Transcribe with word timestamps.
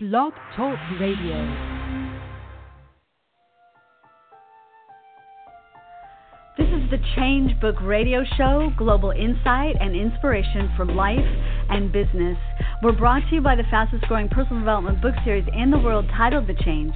Blog 0.00 0.32
Talk 0.54 0.78
Radio. 1.00 1.77
The 6.90 6.98
Change 7.16 7.60
Book 7.60 7.76
Radio 7.82 8.24
Show, 8.38 8.72
global 8.78 9.10
insight 9.10 9.76
and 9.78 9.94
inspiration 9.94 10.70
for 10.74 10.86
life 10.86 11.18
and 11.68 11.92
business. 11.92 12.38
We're 12.82 12.96
brought 12.96 13.28
to 13.28 13.34
you 13.34 13.40
by 13.42 13.56
the 13.56 13.64
fastest 13.70 14.04
growing 14.04 14.30
personal 14.30 14.60
development 14.60 15.02
book 15.02 15.14
series 15.22 15.46
in 15.52 15.70
the 15.70 15.78
world 15.78 16.06
titled 16.16 16.46
The 16.46 16.54
Change. 16.54 16.94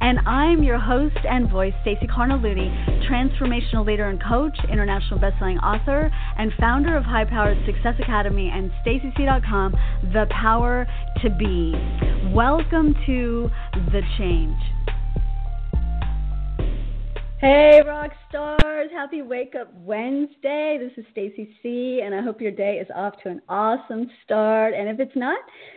And 0.00 0.20
I'm 0.20 0.62
your 0.62 0.78
host 0.78 1.18
and 1.28 1.50
voice, 1.50 1.74
Stacey 1.82 2.06
Cargnelutti, 2.06 3.06
transformational 3.06 3.84
leader 3.84 4.08
and 4.08 4.22
coach, 4.22 4.56
international 4.70 5.20
bestselling 5.20 5.62
author, 5.62 6.10
and 6.38 6.50
founder 6.58 6.96
of 6.96 7.04
High 7.04 7.26
Powered 7.26 7.58
Success 7.66 7.96
Academy 8.00 8.50
and 8.50 8.70
StaceyC.com, 8.82 9.74
The 10.14 10.26
Power 10.30 10.86
to 11.20 11.28
Be. 11.28 11.74
Welcome 12.32 12.94
to 13.04 13.50
The 13.92 14.00
Change. 14.16 14.56
Hey, 17.44 17.82
rock 17.86 18.10
stars! 18.30 18.88
Happy 18.90 19.20
Wake 19.20 19.54
Up 19.54 19.70
Wednesday. 19.74 20.78
This 20.80 20.92
is 20.96 21.04
Stacey 21.12 21.54
C, 21.62 22.00
and 22.02 22.14
I 22.14 22.22
hope 22.22 22.40
your 22.40 22.50
day 22.50 22.78
is 22.78 22.88
off 22.94 23.22
to 23.22 23.28
an 23.28 23.42
awesome 23.50 24.08
start. 24.24 24.72
And 24.72 24.88
if 24.88 24.98
it's 24.98 25.14
not, 25.14 25.36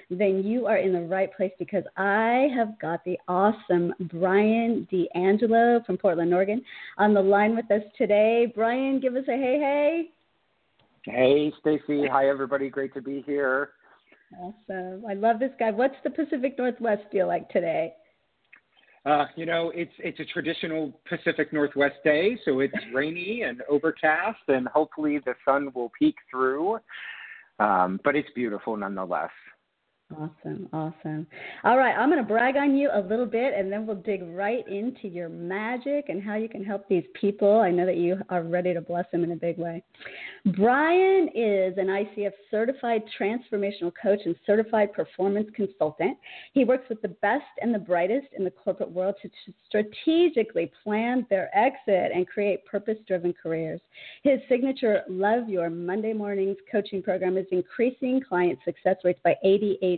then 0.09 0.43
you 0.45 0.65
are 0.65 0.77
in 0.77 0.93
the 0.93 1.01
right 1.01 1.29
place 1.35 1.51
because 1.59 1.83
I 1.97 2.47
have 2.55 2.79
got 2.79 3.03
the 3.03 3.17
awesome 3.27 3.93
Brian 3.99 4.87
D'Angelo 4.89 5.81
from 5.85 5.97
Portland, 5.97 6.33
Oregon, 6.33 6.63
on 6.97 7.13
the 7.13 7.21
line 7.21 7.53
with 7.53 7.69
us 7.69 7.83
today. 7.97 8.49
Brian, 8.55 9.01
give 9.01 9.17
us 9.17 9.25
a 9.27 9.31
hey, 9.31 9.59
hey. 9.59 10.09
Hey, 11.03 11.51
Stacey. 11.59 12.07
Hi, 12.07 12.29
everybody. 12.29 12.69
Great 12.69 12.93
to 12.93 13.01
be 13.01 13.23
here. 13.23 13.71
Awesome. 14.39 15.03
I 15.05 15.15
love 15.15 15.39
this 15.39 15.51
guy. 15.59 15.71
What's 15.71 15.95
the 16.05 16.11
Pacific 16.11 16.57
Northwest 16.57 17.01
feel 17.11 17.27
like 17.27 17.49
today? 17.49 17.93
Uh, 19.07 19.25
you 19.37 19.45
know, 19.45 19.71
it's 19.73 19.93
it's 19.99 20.19
a 20.19 20.25
traditional 20.25 20.91
Pacific 21.07 21.53
Northwest 21.53 21.95
day, 22.03 22.37
so 22.43 22.59
it's 22.59 22.75
rainy 22.93 23.43
and 23.43 23.61
overcast, 23.69 24.41
and 24.49 24.67
hopefully 24.67 25.19
the 25.25 25.33
sun 25.45 25.71
will 25.73 25.89
peek 25.97 26.15
through. 26.29 26.77
Um, 27.59 28.01
but 28.03 28.17
it's 28.17 28.27
beautiful 28.35 28.75
nonetheless. 28.75 29.29
Awesome, 30.15 30.69
awesome. 30.71 31.27
All 31.65 31.77
right, 31.77 31.93
I'm 31.93 32.09
going 32.09 32.21
to 32.21 32.27
brag 32.27 32.55
on 32.55 32.77
you 32.77 32.89
a 32.93 33.01
little 33.01 33.25
bit 33.25 33.53
and 33.53 33.69
then 33.69 33.85
we'll 33.85 33.97
dig 33.97 34.23
right 34.23 34.65
into 34.65 35.09
your 35.09 35.27
magic 35.27 36.05
and 36.07 36.23
how 36.23 36.35
you 36.35 36.47
can 36.47 36.63
help 36.63 36.87
these 36.87 37.03
people. 37.13 37.59
I 37.59 37.71
know 37.71 37.85
that 37.85 37.97
you 37.97 38.17
are 38.29 38.41
ready 38.41 38.73
to 38.73 38.79
bless 38.79 39.03
them 39.11 39.25
in 39.25 39.33
a 39.33 39.35
big 39.35 39.57
way. 39.57 39.83
Brian 40.55 41.27
is 41.35 41.77
an 41.77 41.87
ICF 41.87 42.31
certified 42.49 43.01
transformational 43.19 43.91
coach 44.01 44.21
and 44.23 44.33
certified 44.45 44.93
performance 44.93 45.49
consultant. 45.53 46.17
He 46.53 46.63
works 46.63 46.87
with 46.87 47.01
the 47.01 47.09
best 47.09 47.43
and 47.61 47.75
the 47.75 47.79
brightest 47.79 48.27
in 48.37 48.45
the 48.45 48.51
corporate 48.51 48.91
world 48.91 49.15
to 49.23 49.29
strategically 49.67 50.71
plan 50.85 51.27
their 51.29 51.49
exit 51.53 52.11
and 52.15 52.25
create 52.25 52.65
purpose 52.65 52.97
driven 53.05 53.33
careers. 53.33 53.81
His 54.23 54.39
signature 54.47 55.01
Love 55.09 55.49
Your 55.49 55.69
Monday 55.69 56.13
Mornings 56.13 56.57
coaching 56.71 57.03
program 57.03 57.35
is 57.35 57.45
increasing 57.51 58.21
client 58.25 58.57
success 58.63 58.95
rates 59.03 59.19
by 59.21 59.35
88 59.43 59.96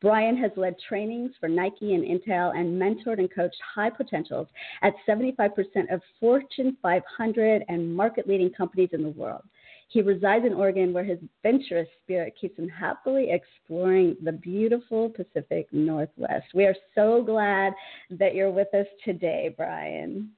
Brian 0.00 0.36
has 0.36 0.50
led 0.56 0.76
trainings 0.86 1.32
for 1.40 1.48
Nike 1.48 1.94
and 1.94 2.04
Intel 2.04 2.54
and 2.54 2.80
mentored 2.80 3.18
and 3.18 3.32
coached 3.34 3.56
high 3.74 3.90
potentials 3.90 4.48
at 4.82 4.92
75% 5.08 5.50
of 5.92 6.02
Fortune 6.20 6.76
500 6.82 7.64
and 7.68 7.94
market 7.94 8.28
leading 8.28 8.50
companies 8.50 8.90
in 8.92 9.02
the 9.02 9.08
world. 9.10 9.42
He 9.88 10.02
resides 10.02 10.44
in 10.44 10.54
Oregon 10.54 10.92
where 10.92 11.04
his 11.04 11.18
adventurous 11.22 11.88
spirit 12.02 12.34
keeps 12.40 12.58
him 12.58 12.68
happily 12.68 13.30
exploring 13.30 14.16
the 14.22 14.32
beautiful 14.32 15.10
Pacific 15.10 15.68
Northwest. 15.72 16.46
We 16.54 16.64
are 16.64 16.74
so 16.94 17.22
glad 17.22 17.72
that 18.10 18.34
you're 18.34 18.50
with 18.50 18.74
us 18.74 18.86
today, 19.04 19.54
Brian. 19.56 20.30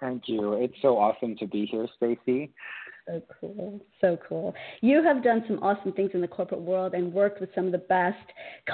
Thank 0.00 0.24
you. 0.26 0.54
It's 0.54 0.74
so 0.82 0.98
awesome 0.98 1.36
to 1.38 1.46
be 1.46 1.64
here, 1.64 1.86
Stacey. 1.96 2.52
So 3.08 3.20
cool. 3.40 3.80
So 4.00 4.16
cool. 4.28 4.54
You 4.80 5.02
have 5.02 5.24
done 5.24 5.42
some 5.48 5.58
awesome 5.58 5.92
things 5.92 6.10
in 6.14 6.20
the 6.20 6.28
corporate 6.28 6.60
world 6.60 6.94
and 6.94 7.12
worked 7.12 7.40
with 7.40 7.50
some 7.52 7.66
of 7.66 7.72
the 7.72 7.78
best 7.78 8.16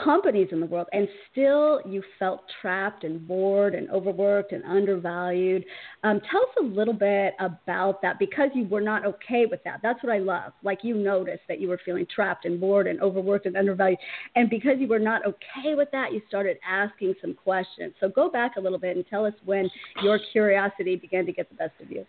companies 0.04 0.48
in 0.52 0.60
the 0.60 0.66
world, 0.66 0.86
and 0.92 1.08
still 1.32 1.80
you 1.86 2.02
felt 2.18 2.42
trapped 2.60 3.04
and 3.04 3.26
bored 3.26 3.74
and 3.74 3.88
overworked 3.88 4.52
and 4.52 4.62
undervalued. 4.64 5.64
Um, 6.04 6.20
tell 6.30 6.42
us 6.42 6.48
a 6.60 6.64
little 6.64 6.92
bit 6.92 7.34
about 7.40 8.02
that 8.02 8.18
because 8.18 8.50
you 8.54 8.66
were 8.66 8.82
not 8.82 9.06
okay 9.06 9.46
with 9.50 9.64
that. 9.64 9.80
That's 9.82 10.02
what 10.02 10.12
I 10.12 10.18
love. 10.18 10.52
Like 10.62 10.80
you 10.82 10.94
noticed 10.94 11.42
that 11.48 11.58
you 11.58 11.68
were 11.68 11.80
feeling 11.82 12.06
trapped 12.14 12.44
and 12.44 12.60
bored 12.60 12.86
and 12.86 13.00
overworked 13.00 13.46
and 13.46 13.56
undervalued. 13.56 13.98
And 14.36 14.50
because 14.50 14.76
you 14.78 14.88
were 14.88 14.98
not 14.98 15.22
okay 15.24 15.74
with 15.74 15.90
that, 15.92 16.12
you 16.12 16.20
started 16.28 16.58
asking 16.68 17.14
some 17.22 17.32
questions. 17.32 17.94
So 17.98 18.10
go 18.10 18.28
back 18.28 18.56
a 18.56 18.60
little 18.60 18.78
bit 18.78 18.94
and 18.96 19.06
tell 19.06 19.24
us 19.24 19.34
when 19.46 19.70
your 20.02 20.20
curiosity 20.32 20.96
began 20.96 21.24
to 21.24 21.32
get 21.32 21.48
the 21.48 21.56
best 21.56 21.72
of 21.80 21.90
you. 21.90 22.04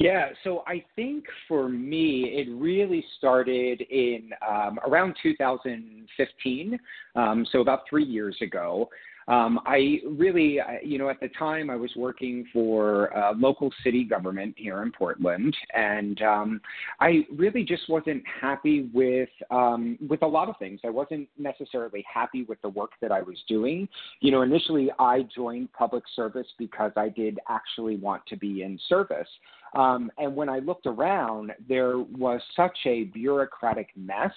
Yeah, 0.00 0.30
so 0.42 0.64
I 0.66 0.84
think 0.96 1.24
for 1.46 1.68
me, 1.68 2.24
it 2.36 2.48
really 2.52 3.04
started 3.16 3.80
in 3.80 4.30
um, 4.48 4.78
around 4.86 5.14
2015, 5.22 6.78
um, 7.14 7.46
so 7.52 7.60
about 7.60 7.80
three 7.88 8.04
years 8.04 8.36
ago. 8.42 8.88
Um, 9.28 9.60
I 9.64 10.00
really, 10.06 10.58
you 10.82 10.98
know, 10.98 11.08
at 11.08 11.20
the 11.20 11.28
time 11.38 11.70
I 11.70 11.76
was 11.76 11.90
working 11.96 12.46
for 12.52 13.16
uh, 13.16 13.32
local 13.34 13.72
city 13.82 14.04
government 14.04 14.54
here 14.56 14.82
in 14.82 14.92
Portland, 14.92 15.56
and 15.74 16.20
um, 16.22 16.60
I 17.00 17.26
really 17.34 17.64
just 17.64 17.88
wasn't 17.88 18.22
happy 18.40 18.90
with 18.92 19.30
um, 19.50 19.98
with 20.08 20.22
a 20.22 20.26
lot 20.26 20.48
of 20.48 20.56
things. 20.58 20.80
I 20.84 20.90
wasn't 20.90 21.28
necessarily 21.38 22.04
happy 22.12 22.44
with 22.44 22.60
the 22.62 22.68
work 22.68 22.90
that 23.00 23.12
I 23.12 23.22
was 23.22 23.38
doing. 23.48 23.88
You 24.20 24.30
know, 24.30 24.42
initially 24.42 24.90
I 24.98 25.22
joined 25.34 25.72
public 25.72 26.04
service 26.14 26.48
because 26.58 26.92
I 26.96 27.08
did 27.08 27.38
actually 27.48 27.96
want 27.96 28.26
to 28.26 28.36
be 28.36 28.62
in 28.62 28.78
service. 28.88 29.28
Um, 29.74 30.10
and 30.18 30.36
when 30.36 30.48
I 30.48 30.60
looked 30.60 30.86
around, 30.86 31.52
there 31.68 31.98
was 31.98 32.40
such 32.54 32.78
a 32.86 33.04
bureaucratic 33.04 33.88
mess 33.96 34.32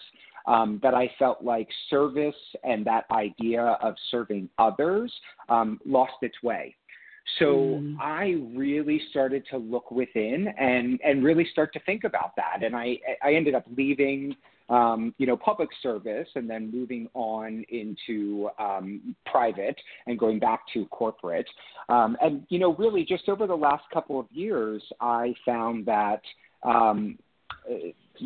um, 0.47 0.79
that 0.81 0.93
I 0.93 1.11
felt 1.19 1.43
like 1.43 1.67
service 1.89 2.35
and 2.63 2.85
that 2.85 3.05
idea 3.11 3.77
of 3.81 3.95
serving 4.09 4.49
others 4.57 5.13
um, 5.49 5.79
lost 5.85 6.13
its 6.21 6.41
way. 6.41 6.75
So 7.39 7.79
mm. 7.81 7.97
I 7.99 8.35
really 8.57 9.01
started 9.11 9.43
to 9.51 9.57
look 9.57 9.91
within 9.91 10.47
and 10.57 10.99
and 11.03 11.23
really 11.23 11.45
start 11.51 11.73
to 11.73 11.79
think 11.81 12.03
about 12.03 12.35
that. 12.37 12.63
And 12.63 12.75
I 12.75 12.97
I 13.21 13.33
ended 13.33 13.53
up 13.53 13.65
leaving 13.75 14.35
um, 14.69 15.13
you 15.17 15.27
know 15.27 15.35
public 15.35 15.69
service 15.83 16.27
and 16.35 16.49
then 16.49 16.71
moving 16.71 17.09
on 17.13 17.65
into 17.69 18.49
um, 18.59 19.15
private 19.25 19.75
and 20.07 20.17
going 20.17 20.39
back 20.39 20.61
to 20.73 20.85
corporate. 20.87 21.47
Um, 21.89 22.17
and 22.21 22.43
you 22.49 22.59
know 22.59 22.75
really 22.75 23.03
just 23.03 23.27
over 23.27 23.45
the 23.45 23.55
last 23.55 23.83
couple 23.93 24.19
of 24.19 24.27
years, 24.31 24.81
I 25.01 25.33
found 25.45 25.85
that. 25.85 26.21
Um, 26.63 27.19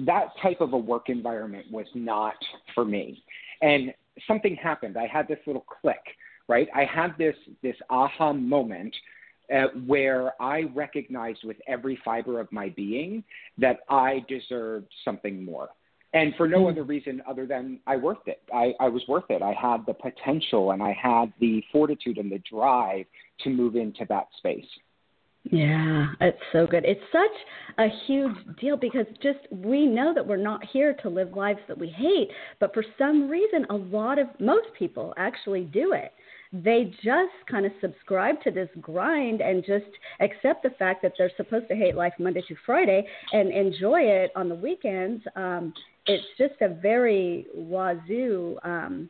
that 0.06 0.30
type 0.42 0.62
of 0.62 0.74
a 0.74 0.78
work 0.78 1.10
environment 1.10 1.66
was 1.72 1.88
not 1.94 2.36
for 2.74 2.86
me. 2.86 3.24
And 3.62 3.94
something 4.28 4.56
happened. 4.56 4.98
I 4.98 5.08
had 5.08 5.28
this 5.28 5.40
little 5.46 5.66
click, 5.82 6.02
right? 6.48 6.68
I 6.76 6.86
had 6.86 7.18
this 7.18 7.36
this 7.62 7.76
aha 7.90 8.34
moment 8.34 8.96
uh, 9.54 9.68
where 9.86 10.34
I 10.42 10.64
recognized 10.74 11.44
with 11.44 11.58
every 11.68 12.00
fiber 12.04 12.40
of 12.40 12.52
my 12.52 12.70
being 12.70 13.24
that 13.58 13.80
I 13.90 14.26
deserved 14.28 14.88
something 15.04 15.44
more. 15.44 15.70
And 16.14 16.34
for 16.36 16.48
no 16.48 16.62
hmm. 16.62 16.68
other 16.68 16.84
reason 16.84 17.22
other 17.28 17.46
than 17.46 17.80
I 17.88 17.96
worth 17.98 18.28
it. 18.28 18.42
I, 18.54 18.74
I 18.80 18.90
was 18.90 19.02
worth 19.08 19.30
it. 19.30 19.42
I 19.42 19.54
had 19.54 19.86
the 19.86 19.94
potential 19.94 20.72
and 20.72 20.84
I 20.84 20.94
had 20.94 21.32
the 21.40 21.64
fortitude 21.72 22.18
and 22.18 22.32
the 22.32 22.42
drive 22.50 23.06
to 23.42 23.50
move 23.50 23.76
into 23.76 24.06
that 24.10 24.28
space. 24.38 24.66
Yeah, 25.44 26.08
it's 26.22 26.38
so 26.52 26.68
good. 26.68 26.86
It's 26.86 27.02
such 27.12 27.78
a 27.80 27.88
huge 28.06 28.36
deal 28.60 28.78
because 28.78 29.08
just 29.24 29.40
we 29.50 29.88
know 29.88 30.14
that 30.14 30.26
we're 30.26 30.38
not 30.38 30.64
here 30.72 30.94
to 31.02 31.10
live 31.10 31.34
lives 31.36 31.60
that 31.68 31.78
we 31.78 31.88
hate, 31.88 32.30
but 32.60 32.74
for 32.74 32.84
some 32.98 33.28
reason, 33.28 33.66
a 33.70 33.76
lot 33.76 34.20
of 34.20 34.28
most 34.40 34.68
people 34.78 35.14
actually 35.18 35.64
do 35.64 35.94
it. 35.94 36.14
They 36.54 36.94
just 37.04 37.34
kind 37.50 37.66
of 37.66 37.72
subscribe 37.82 38.42
to 38.44 38.52
this 38.52 38.70
grind 38.82 39.42
and 39.42 39.66
just 39.66 39.86
accept 40.20 40.64
the 40.64 40.70
fact 40.78 41.02
that 41.02 41.14
they're 41.18 41.32
supposed 41.38 41.70
to 41.70 41.76
hate 41.76 41.96
life 41.96 42.14
Monday 42.20 42.44
through 42.46 42.58
Friday 42.66 43.08
and 43.32 43.52
enjoy 43.52 44.02
it 44.02 44.32
on 44.36 44.48
the 44.48 44.56
weekends. 44.56 45.24
Um, 45.36 45.74
it's 46.06 46.26
just 46.38 46.62
a 46.62 46.70
very 46.70 47.48
wazoo 47.56 48.60
um, 48.64 49.10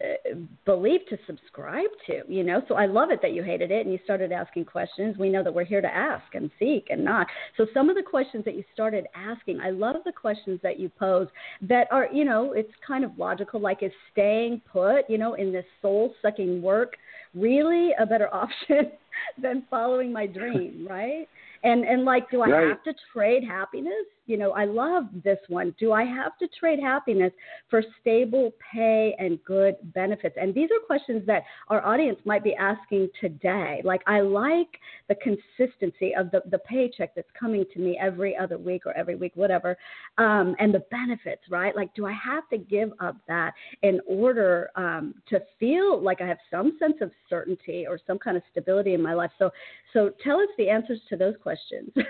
Uh, 0.00 0.34
belief 0.64 1.00
to 1.08 1.18
subscribe 1.26 1.88
to, 2.06 2.22
you 2.28 2.44
know. 2.44 2.62
So 2.68 2.76
I 2.76 2.86
love 2.86 3.10
it 3.10 3.20
that 3.22 3.32
you 3.32 3.42
hated 3.42 3.72
it 3.72 3.84
and 3.84 3.92
you 3.92 3.98
started 4.04 4.30
asking 4.30 4.66
questions. 4.66 5.16
We 5.18 5.28
know 5.28 5.42
that 5.42 5.52
we're 5.52 5.64
here 5.64 5.80
to 5.80 5.92
ask 5.92 6.34
and 6.34 6.52
seek 6.58 6.86
and 6.90 7.04
not. 7.04 7.26
So 7.56 7.66
some 7.74 7.90
of 7.90 7.96
the 7.96 8.02
questions 8.02 8.44
that 8.44 8.54
you 8.54 8.62
started 8.72 9.06
asking, 9.16 9.60
I 9.60 9.70
love 9.70 9.96
the 10.04 10.12
questions 10.12 10.60
that 10.62 10.78
you 10.78 10.88
pose 10.88 11.26
that 11.62 11.88
are, 11.90 12.08
you 12.12 12.24
know, 12.24 12.52
it's 12.52 12.70
kind 12.86 13.04
of 13.04 13.18
logical, 13.18 13.60
like 13.60 13.82
is 13.82 13.90
staying 14.12 14.62
put, 14.70 15.08
you 15.08 15.18
know, 15.18 15.34
in 15.34 15.52
this 15.52 15.66
soul 15.82 16.14
sucking 16.22 16.62
work 16.62 16.94
really 17.34 17.90
a 17.98 18.06
better 18.06 18.32
option 18.34 18.92
than 19.40 19.64
following 19.68 20.12
my 20.12 20.26
dream, 20.26 20.86
right? 20.88 21.28
And 21.64 21.84
and 21.84 22.04
like, 22.04 22.30
do 22.30 22.42
I 22.42 22.50
right. 22.50 22.68
have 22.68 22.84
to 22.84 22.94
trade 23.12 23.42
happiness? 23.42 24.06
You 24.28 24.36
know, 24.36 24.52
I 24.52 24.66
love 24.66 25.04
this 25.24 25.38
one. 25.48 25.74
Do 25.80 25.92
I 25.92 26.04
have 26.04 26.36
to 26.38 26.48
trade 26.60 26.78
happiness 26.78 27.32
for 27.70 27.82
stable 28.00 28.52
pay 28.72 29.16
and 29.18 29.42
good 29.42 29.76
benefits? 29.94 30.36
And 30.38 30.54
these 30.54 30.68
are 30.70 30.86
questions 30.86 31.26
that 31.26 31.44
our 31.68 31.84
audience 31.84 32.18
might 32.26 32.44
be 32.44 32.54
asking 32.54 33.08
today. 33.20 33.80
Like, 33.84 34.02
I 34.06 34.20
like 34.20 34.68
the 35.08 35.14
consistency 35.14 36.14
of 36.14 36.30
the, 36.30 36.42
the 36.50 36.58
paycheck 36.58 37.14
that's 37.14 37.30
coming 37.38 37.64
to 37.72 37.80
me 37.80 37.98
every 38.00 38.36
other 38.36 38.58
week 38.58 38.84
or 38.84 38.92
every 38.96 39.14
week, 39.14 39.32
whatever, 39.34 39.76
um, 40.18 40.54
and 40.58 40.74
the 40.74 40.84
benefits, 40.90 41.42
right? 41.48 41.74
Like, 41.74 41.94
do 41.94 42.04
I 42.04 42.12
have 42.12 42.46
to 42.50 42.58
give 42.58 42.90
up 43.00 43.16
that 43.28 43.54
in 43.82 43.98
order 44.06 44.70
um, 44.76 45.14
to 45.30 45.40
feel 45.58 46.02
like 46.02 46.20
I 46.20 46.26
have 46.26 46.38
some 46.50 46.76
sense 46.78 46.96
of 47.00 47.10
certainty 47.30 47.86
or 47.88 47.98
some 48.06 48.18
kind 48.18 48.36
of 48.36 48.42
stability 48.50 48.92
in 48.92 49.02
my 49.02 49.14
life? 49.14 49.30
So, 49.38 49.50
so 49.94 50.10
tell 50.22 50.38
us 50.38 50.48
the 50.58 50.68
answers 50.68 51.00
to 51.08 51.16
those 51.16 51.34
questions. 51.42 51.90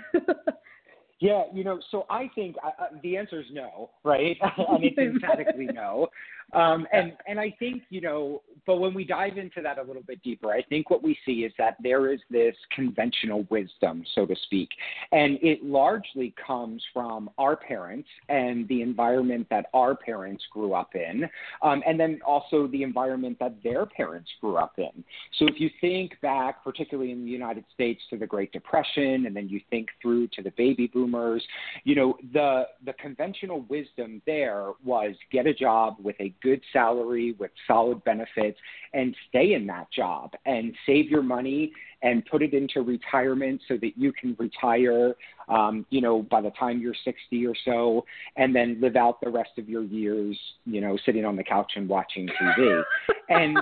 Yeah, 1.21 1.45
you 1.53 1.65
know, 1.65 1.81
so 1.91 2.07
I 2.09 2.31
think 2.35 2.57
uh, 2.65 2.71
uh 2.81 2.87
the 3.03 3.17
answer 3.17 3.41
is 3.41 3.47
no, 3.53 3.91
right? 4.05 4.37
I 4.43 4.79
mean, 4.79 4.95
emphatically 4.99 5.67
no. 5.67 6.09
Um, 6.53 6.87
and 6.93 7.13
and 7.27 7.41
I 7.41 7.55
think 7.59 7.83
you 7.91 8.01
know, 8.01 8.43
but 8.69 8.81
when 8.81 8.93
we 8.93 9.03
dive 9.03 9.39
into 9.39 9.63
that 9.63 9.79
a 9.79 9.83
little 9.83 10.03
bit 10.03 10.23
deeper, 10.23 10.53
I 10.53 10.61
think 10.61 10.91
what 10.91 11.03
we 11.03 11.19
see 11.25 11.45
is 11.45 11.55
that 11.57 11.79
there 11.83 12.13
is 12.13 12.21
this 12.31 12.55
conventional 12.71 13.47
wisdom, 13.49 14.05
so 14.15 14.27
to 14.27 14.37
speak, 14.45 14.69
and 15.11 15.39
it 15.41 15.65
largely 15.65 16.35
comes 16.47 16.85
from 16.93 17.31
our 17.39 17.57
parents 17.57 18.07
and 18.29 18.69
the 18.69 18.83
environment 18.83 19.47
that 19.49 19.71
our 19.73 19.95
parents 19.97 20.45
grew 20.53 20.75
up 20.75 20.95
in, 20.95 21.27
um, 21.63 21.83
and 21.87 21.99
then 21.99 22.21
also 22.27 22.67
the 22.67 22.83
environment 22.83 23.39
that 23.41 23.55
their 23.65 23.87
parents 23.87 24.29
grew 24.39 24.57
up 24.57 24.75
in. 24.77 25.03
So 25.39 25.47
if 25.47 25.59
you 25.59 25.71
think 25.81 26.21
back, 26.21 26.63
particularly 26.63 27.11
in 27.11 27.25
the 27.25 27.31
United 27.31 27.65
States, 27.73 28.03
to 28.11 28.19
the 28.19 28.27
Great 28.27 28.53
Depression, 28.53 29.25
and 29.25 29.35
then 29.35 29.49
you 29.49 29.63
think 29.71 29.89
through 30.03 30.29
to 30.35 30.43
the 30.43 30.53
baby 30.59 30.89
boomers, 30.89 31.43
you 31.85 31.95
know, 31.95 32.19
the 32.35 32.65
the 32.85 32.93
conventional 32.95 33.65
wisdom 33.71 34.21
there 34.27 34.73
was 34.85 35.15
get 35.33 35.47
a 35.47 35.55
job 35.55 35.97
with 36.03 36.17
a 36.21 36.35
good 36.43 36.61
salary 36.71 37.35
with 37.39 37.51
solid 37.67 38.05
benefits 38.05 38.58
and 38.93 39.15
stay 39.29 39.55
in 39.55 39.67
that 39.67 39.91
job 39.93 40.33
and 40.47 40.75
save 40.87 41.11
your 41.11 41.23
money 41.23 41.73
and 42.03 42.25
put 42.27 42.43
it 42.43 42.55
into 42.55 42.83
retirement 42.83 43.61
so 43.69 43.77
that 43.77 43.93
you 43.97 44.13
can 44.13 44.37
retire, 44.39 45.15
um, 45.49 45.85
you 45.91 46.01
know, 46.01 46.23
by 46.23 46.41
the 46.41 46.51
time 46.51 46.81
you're 46.81 46.95
60 47.05 47.47
or 47.47 47.55
so, 47.65 48.05
and 48.37 48.55
then 48.55 48.79
live 48.81 48.97
out 48.97 49.21
the 49.21 49.31
rest 49.31 49.51
of 49.59 49.69
your 49.69 49.83
years, 49.83 50.39
you 50.65 50.81
know, 50.81 50.97
sitting 51.05 51.25
on 51.25 51.37
the 51.37 51.45
couch 51.45 51.73
and 51.77 51.89
watching 51.89 52.29
TV. 52.41 52.83
and, 53.29 53.59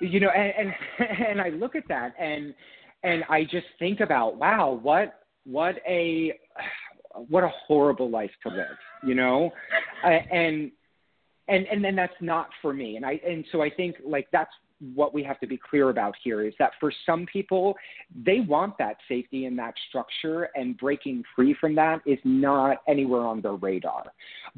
you 0.00 0.20
know, 0.20 0.30
and, 0.30 0.52
and, 0.98 1.18
and 1.28 1.40
I 1.40 1.50
look 1.50 1.76
at 1.76 1.86
that 1.88 2.14
and, 2.18 2.54
and 3.02 3.24
I 3.28 3.44
just 3.44 3.66
think 3.78 4.00
about, 4.00 4.36
wow, 4.36 4.78
what, 4.82 5.20
what 5.44 5.76
a, 5.86 6.32
what 7.28 7.44
a 7.44 7.50
horrible 7.66 8.10
life 8.10 8.30
to 8.44 8.48
live, 8.50 8.76
you 9.04 9.14
know? 9.14 9.50
and 10.04 10.72
and 11.50 11.66
and 11.66 11.84
then 11.84 11.96
that's 11.96 12.20
not 12.20 12.48
for 12.62 12.72
me. 12.72 12.96
And 12.96 13.04
i 13.04 13.20
and 13.26 13.44
so 13.52 13.62
i 13.62 13.70
think 13.70 13.96
like 14.04 14.28
that's 14.32 14.52
what 14.94 15.12
we 15.12 15.22
have 15.22 15.38
to 15.40 15.46
be 15.46 15.58
clear 15.58 15.90
about 15.90 16.14
here 16.22 16.42
is 16.46 16.54
that 16.58 16.72
for 16.80 16.92
some 17.04 17.26
people 17.30 17.74
they 18.24 18.40
want 18.40 18.76
that 18.78 18.96
safety 19.08 19.44
and 19.44 19.58
that 19.58 19.74
structure 19.88 20.48
and 20.54 20.76
breaking 20.78 21.22
free 21.36 21.54
from 21.60 21.74
that 21.74 22.00
is 22.06 22.18
not 22.24 22.78
anywhere 22.88 23.20
on 23.22 23.42
their 23.42 23.54
radar. 23.54 24.04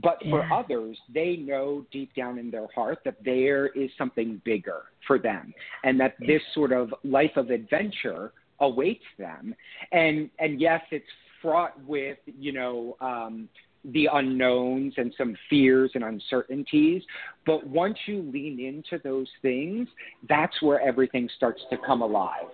But 0.00 0.18
yeah. 0.24 0.30
for 0.30 0.52
others 0.52 0.96
they 1.12 1.36
know 1.36 1.84
deep 1.90 2.14
down 2.14 2.38
in 2.38 2.50
their 2.50 2.68
heart 2.74 3.00
that 3.04 3.16
there 3.24 3.66
is 3.68 3.90
something 3.98 4.40
bigger 4.44 4.82
for 5.06 5.18
them 5.18 5.52
and 5.82 5.98
that 5.98 6.14
this 6.20 6.42
sort 6.54 6.72
of 6.72 6.94
life 7.02 7.36
of 7.36 7.50
adventure 7.50 8.32
awaits 8.60 9.04
them. 9.18 9.54
And 9.90 10.30
and 10.38 10.60
yes 10.60 10.82
it's 10.92 11.04
fraught 11.40 11.74
with 11.84 12.18
you 12.26 12.52
know 12.52 12.96
um 13.00 13.48
the 13.84 14.08
unknowns 14.12 14.94
and 14.96 15.12
some 15.18 15.36
fears 15.50 15.90
and 15.94 16.04
uncertainties. 16.04 17.02
But 17.44 17.66
once 17.66 17.98
you 18.06 18.22
lean 18.32 18.60
into 18.60 19.02
those 19.02 19.28
things, 19.42 19.88
that's 20.28 20.60
where 20.62 20.80
everything 20.80 21.28
starts 21.36 21.62
to 21.70 21.76
come 21.78 22.02
alive. 22.02 22.46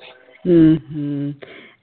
Mhm. 0.45 1.35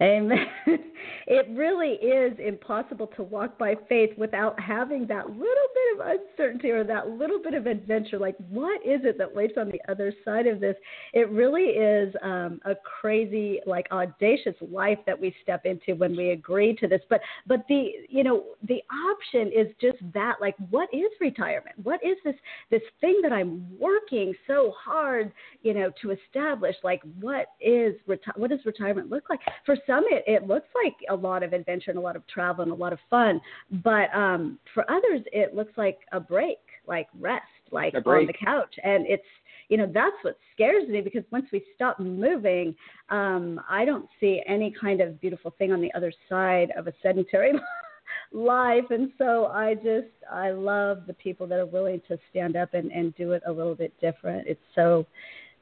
Amen. 0.01 0.47
It 1.27 1.47
really 1.49 1.93
is 1.93 2.37
impossible 2.39 3.07
to 3.15 3.23
walk 3.23 3.57
by 3.57 3.75
faith 3.89 4.11
without 4.17 4.59
having 4.59 5.07
that 5.07 5.27
little 5.27 5.45
bit 5.45 5.99
of 5.99 6.19
uncertainty 6.19 6.69
or 6.69 6.83
that 6.83 7.09
little 7.09 7.41
bit 7.41 7.55
of 7.55 7.65
adventure. 7.65 8.19
Like, 8.19 8.35
what 8.49 8.79
is 8.85 9.01
it 9.03 9.17
that 9.17 9.33
waits 9.33 9.53
on 9.57 9.71
the 9.71 9.81
other 9.91 10.13
side 10.23 10.45
of 10.45 10.59
this? 10.59 10.75
It 11.13 11.29
really 11.31 11.63
is 11.63 12.13
um, 12.21 12.59
a 12.65 12.75
crazy, 13.01 13.59
like, 13.65 13.87
audacious 13.91 14.55
life 14.69 14.99
that 15.07 15.19
we 15.19 15.35
step 15.41 15.65
into 15.65 15.95
when 15.95 16.15
we 16.15 16.29
agree 16.29 16.75
to 16.75 16.87
this. 16.87 17.01
But, 17.09 17.21
but 17.47 17.65
the, 17.67 17.89
you 18.07 18.23
know, 18.23 18.43
the 18.67 18.81
option 19.09 19.47
is 19.47 19.73
just 19.81 19.97
that. 20.13 20.35
Like, 20.39 20.55
what 20.69 20.89
is 20.93 21.09
retirement? 21.19 21.75
What 21.81 22.01
is 22.03 22.17
this 22.23 22.35
this 22.69 22.81
thing 23.01 23.19
that 23.23 23.31
I'm 23.31 23.65
working 23.79 24.33
so 24.45 24.73
hard, 24.77 25.31
you 25.63 25.73
know, 25.73 25.91
to 26.03 26.11
establish? 26.11 26.75
Like, 26.83 27.01
what 27.19 27.47
is 27.59 27.95
reti- 28.07 28.37
what 28.37 28.51
does 28.51 28.59
retirement 28.63 29.09
look 29.09 29.29
like? 29.29 29.39
For 29.65 29.75
some, 29.87 30.03
it, 30.09 30.23
it 30.27 30.47
looks 30.47 30.67
like 30.83 30.95
a 31.09 31.15
lot 31.15 31.43
of 31.43 31.53
adventure 31.53 31.91
and 31.91 31.97
a 31.97 32.01
lot 32.01 32.15
of 32.15 32.25
travel 32.27 32.63
and 32.63 32.71
a 32.71 32.75
lot 32.75 32.93
of 32.93 32.99
fun. 33.09 33.41
But 33.83 34.13
um, 34.15 34.59
for 34.73 34.89
others, 34.89 35.21
it 35.31 35.55
looks 35.55 35.73
like 35.77 35.99
a 36.11 36.19
break, 36.19 36.57
like 36.87 37.07
rest, 37.19 37.43
like 37.71 37.93
on 38.21 38.27
the 38.27 38.33
couch. 38.33 38.75
And 38.83 39.05
it's, 39.07 39.23
you 39.69 39.77
know, 39.77 39.89
that's 39.91 40.15
what 40.21 40.37
scares 40.53 40.87
me 40.87 41.01
because 41.01 41.23
once 41.31 41.45
we 41.51 41.63
stop 41.75 41.99
moving, 41.99 42.75
um, 43.09 43.59
I 43.69 43.85
don't 43.85 44.07
see 44.19 44.41
any 44.47 44.73
kind 44.79 45.01
of 45.01 45.19
beautiful 45.19 45.53
thing 45.57 45.71
on 45.71 45.81
the 45.81 45.93
other 45.95 46.13
side 46.29 46.71
of 46.77 46.87
a 46.87 46.93
sedentary 47.01 47.53
life. 48.31 48.85
And 48.89 49.11
so 49.17 49.47
I 49.47 49.75
just, 49.75 50.13
I 50.31 50.51
love 50.51 51.03
the 51.07 51.13
people 51.13 51.47
that 51.47 51.59
are 51.59 51.65
willing 51.65 52.01
to 52.07 52.19
stand 52.29 52.55
up 52.55 52.73
and, 52.73 52.91
and 52.91 53.15
do 53.15 53.31
it 53.31 53.43
a 53.47 53.51
little 53.51 53.75
bit 53.75 53.93
different. 53.99 54.47
It's 54.47 54.61
so, 54.75 55.05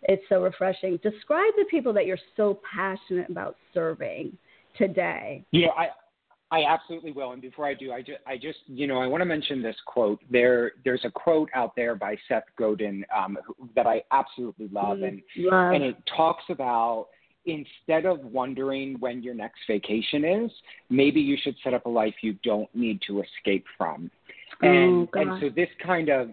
it's 0.03 0.23
so 0.29 0.41
refreshing. 0.41 0.99
Describe 1.03 1.53
the 1.57 1.65
people 1.69 1.93
that 1.93 2.05
you're 2.05 2.17
so 2.37 2.59
passionate 2.75 3.29
about 3.29 3.55
serving 3.73 4.37
today. 4.77 5.43
Yeah, 5.51 5.69
I 5.77 5.89
I 6.53 6.65
absolutely 6.65 7.11
will. 7.11 7.31
And 7.31 7.41
before 7.41 7.65
I 7.65 7.73
do, 7.73 7.91
I 7.91 8.01
just, 8.01 8.19
I 8.27 8.37
just, 8.37 8.59
you 8.67 8.85
know, 8.85 8.99
I 8.99 9.07
want 9.07 9.21
to 9.21 9.25
mention 9.25 9.63
this 9.63 9.75
quote. 9.87 10.19
There, 10.29 10.73
there's 10.85 11.03
a 11.03 11.09
quote 11.09 11.49
out 11.55 11.75
there 11.75 11.95
by 11.95 12.15
Seth 12.27 12.43
Godin 12.59 13.03
um, 13.15 13.39
that 13.75 13.87
I 13.87 14.03
absolutely 14.11 14.69
love, 14.71 14.99
mm, 14.99 15.07
and 15.07 15.21
love. 15.37 15.73
and 15.73 15.83
it 15.83 15.95
talks 16.15 16.43
about 16.49 17.07
instead 17.45 18.05
of 18.05 18.19
wondering 18.19 18.97
when 18.99 19.23
your 19.23 19.33
next 19.33 19.61
vacation 19.67 20.23
is, 20.23 20.51
maybe 20.91 21.19
you 21.19 21.37
should 21.41 21.55
set 21.63 21.73
up 21.73 21.87
a 21.87 21.89
life 21.89 22.13
you 22.21 22.33
don't 22.43 22.73
need 22.75 23.01
to 23.07 23.23
escape 23.23 23.65
from. 23.75 24.11
And 24.61 25.07
oh, 25.15 25.19
and 25.19 25.41
so 25.41 25.49
this 25.49 25.69
kind 25.83 26.09
of 26.09 26.29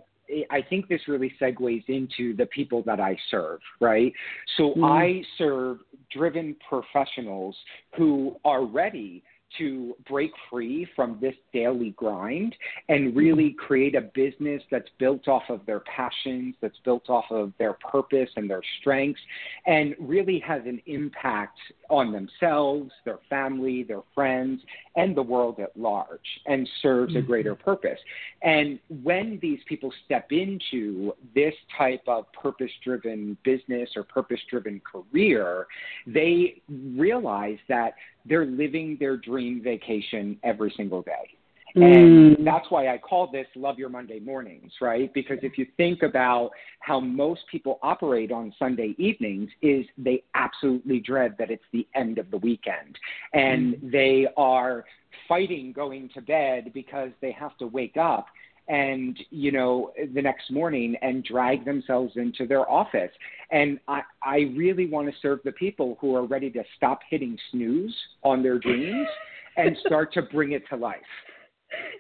I 0.51 0.63
think 0.63 0.89
this 0.89 1.01
really 1.09 1.33
segues 1.41 1.85
into 1.89 2.37
the 2.37 2.47
people 2.47 2.83
that 2.85 3.01
I 3.01 3.17
serve, 3.31 3.61
right? 3.81 4.13
So 4.57 4.75
mm. 4.75 4.85
I 4.85 5.23
serve 5.39 5.79
driven 6.13 6.57
professionals 6.69 7.57
who 7.97 8.37
are 8.45 8.65
ready 8.65 9.23
to 9.59 9.95
break 10.09 10.31
free 10.51 10.87
from 10.97 11.19
this 11.21 11.35
daily 11.53 11.91
grind 11.97 12.55
and 12.89 13.17
really 13.17 13.55
create 13.59 13.95
a 13.95 14.01
business 14.01 14.63
that's 14.71 14.89
built 14.99 15.29
off 15.29 15.43
of 15.49 15.65
their 15.67 15.81
passions, 15.81 16.55
that's 16.61 16.79
built 16.85 17.09
off 17.09 17.25
of 17.31 17.53
their 17.59 17.75
purpose 17.75 18.31
and 18.37 18.49
their 18.49 18.63
strengths, 18.81 19.21
and 19.67 19.95
really 19.99 20.39
has 20.39 20.63
an 20.67 20.81
impact 20.87 21.59
on 21.89 22.13
themselves, 22.13 22.91
their 23.05 23.19
family, 23.29 23.83
their 23.83 24.03
friends, 24.15 24.61
and 24.97 25.17
the 25.17 25.23
world 25.23 25.59
at 25.61 25.77
large, 25.77 26.21
and 26.47 26.69
serves 26.83 27.17
a 27.17 27.21
greater 27.21 27.55
mm-hmm. 27.55 27.65
purpose. 27.65 27.99
And 28.43 28.79
when 29.03 29.39
these 29.43 29.61
people 29.69 29.93
step 30.05 30.29
into 30.31 31.13
this 31.35 31.55
type 31.77 32.03
of 32.07 32.33
purpose 32.33 32.71
driven 32.85 33.37
business 33.45 33.91
or 33.97 34.03
purpose 34.03 34.41
driven 34.49 34.81
career, 34.81 35.67
they 36.07 36.63
realize 36.69 37.59
that 37.69 37.95
they're 38.27 38.47
living 38.47 38.97
their 39.01 39.17
dream 39.17 39.63
vacation 39.63 40.39
every 40.43 40.73
single 40.77 41.03
day. 41.03 41.37
And 41.75 42.37
mm. 42.37 42.45
that's 42.45 42.67
why 42.71 42.89
I 42.89 42.99
call 42.99 43.31
this 43.31 43.47
Love 43.55 43.79
Your 43.79 43.89
Monday 43.89 44.19
Mornings, 44.19 44.73
right? 44.81 45.13
Because 45.15 45.39
if 45.43 45.57
you 45.57 45.67
think 45.77 46.03
about 46.03 46.51
how 46.81 46.99
most 46.99 47.43
people 47.51 47.79
operate 47.83 48.33
on 48.33 48.53
Sunday 48.59 48.95
evenings 48.99 49.51
is 49.63 49.87
they 49.97 50.25
absolutely 50.35 50.99
dread 51.01 51.37
that 51.39 51.51
it's 51.51 51.63
the 51.73 51.87
end 51.95 52.19
of 52.19 52.31
the 52.31 52.39
weekend. 52.39 52.99
And 53.35 53.75
mm. 53.75 53.93
they 53.93 54.27
are 54.37 54.85
fighting 55.29 55.73
going 55.73 56.11
to 56.15 56.21
bed 56.21 56.73
because 56.75 57.11
they 57.21 57.33
have 57.33 57.57
to 57.59 57.67
wake 57.67 57.97
up 57.97 58.27
and 58.71 59.19
you 59.31 59.51
know 59.51 59.93
the 60.15 60.23
next 60.23 60.51
morning 60.51 60.95
and 61.03 61.25
drag 61.25 61.65
themselves 61.65 62.13
into 62.17 62.47
their 62.47 62.71
office. 62.71 63.11
And 63.51 63.81
i 63.89 64.01
i 64.23 64.37
really 64.57 64.87
want 64.87 65.09
to 65.09 65.15
serve 65.21 65.41
the 65.45 65.53
people 65.53 65.99
who 66.01 66.15
are 66.15 66.25
ready 66.25 66.51
to 66.51 66.63
stop 66.77 67.01
hitting 67.11 67.37
snooze 67.51 67.95
on 68.23 68.43
their 68.43 68.59
dreams 68.59 69.09
and 69.57 69.77
start 69.85 70.13
to 70.15 70.23
bring 70.23 70.53
it 70.53 70.63
to 70.71 70.77
life 70.77 71.01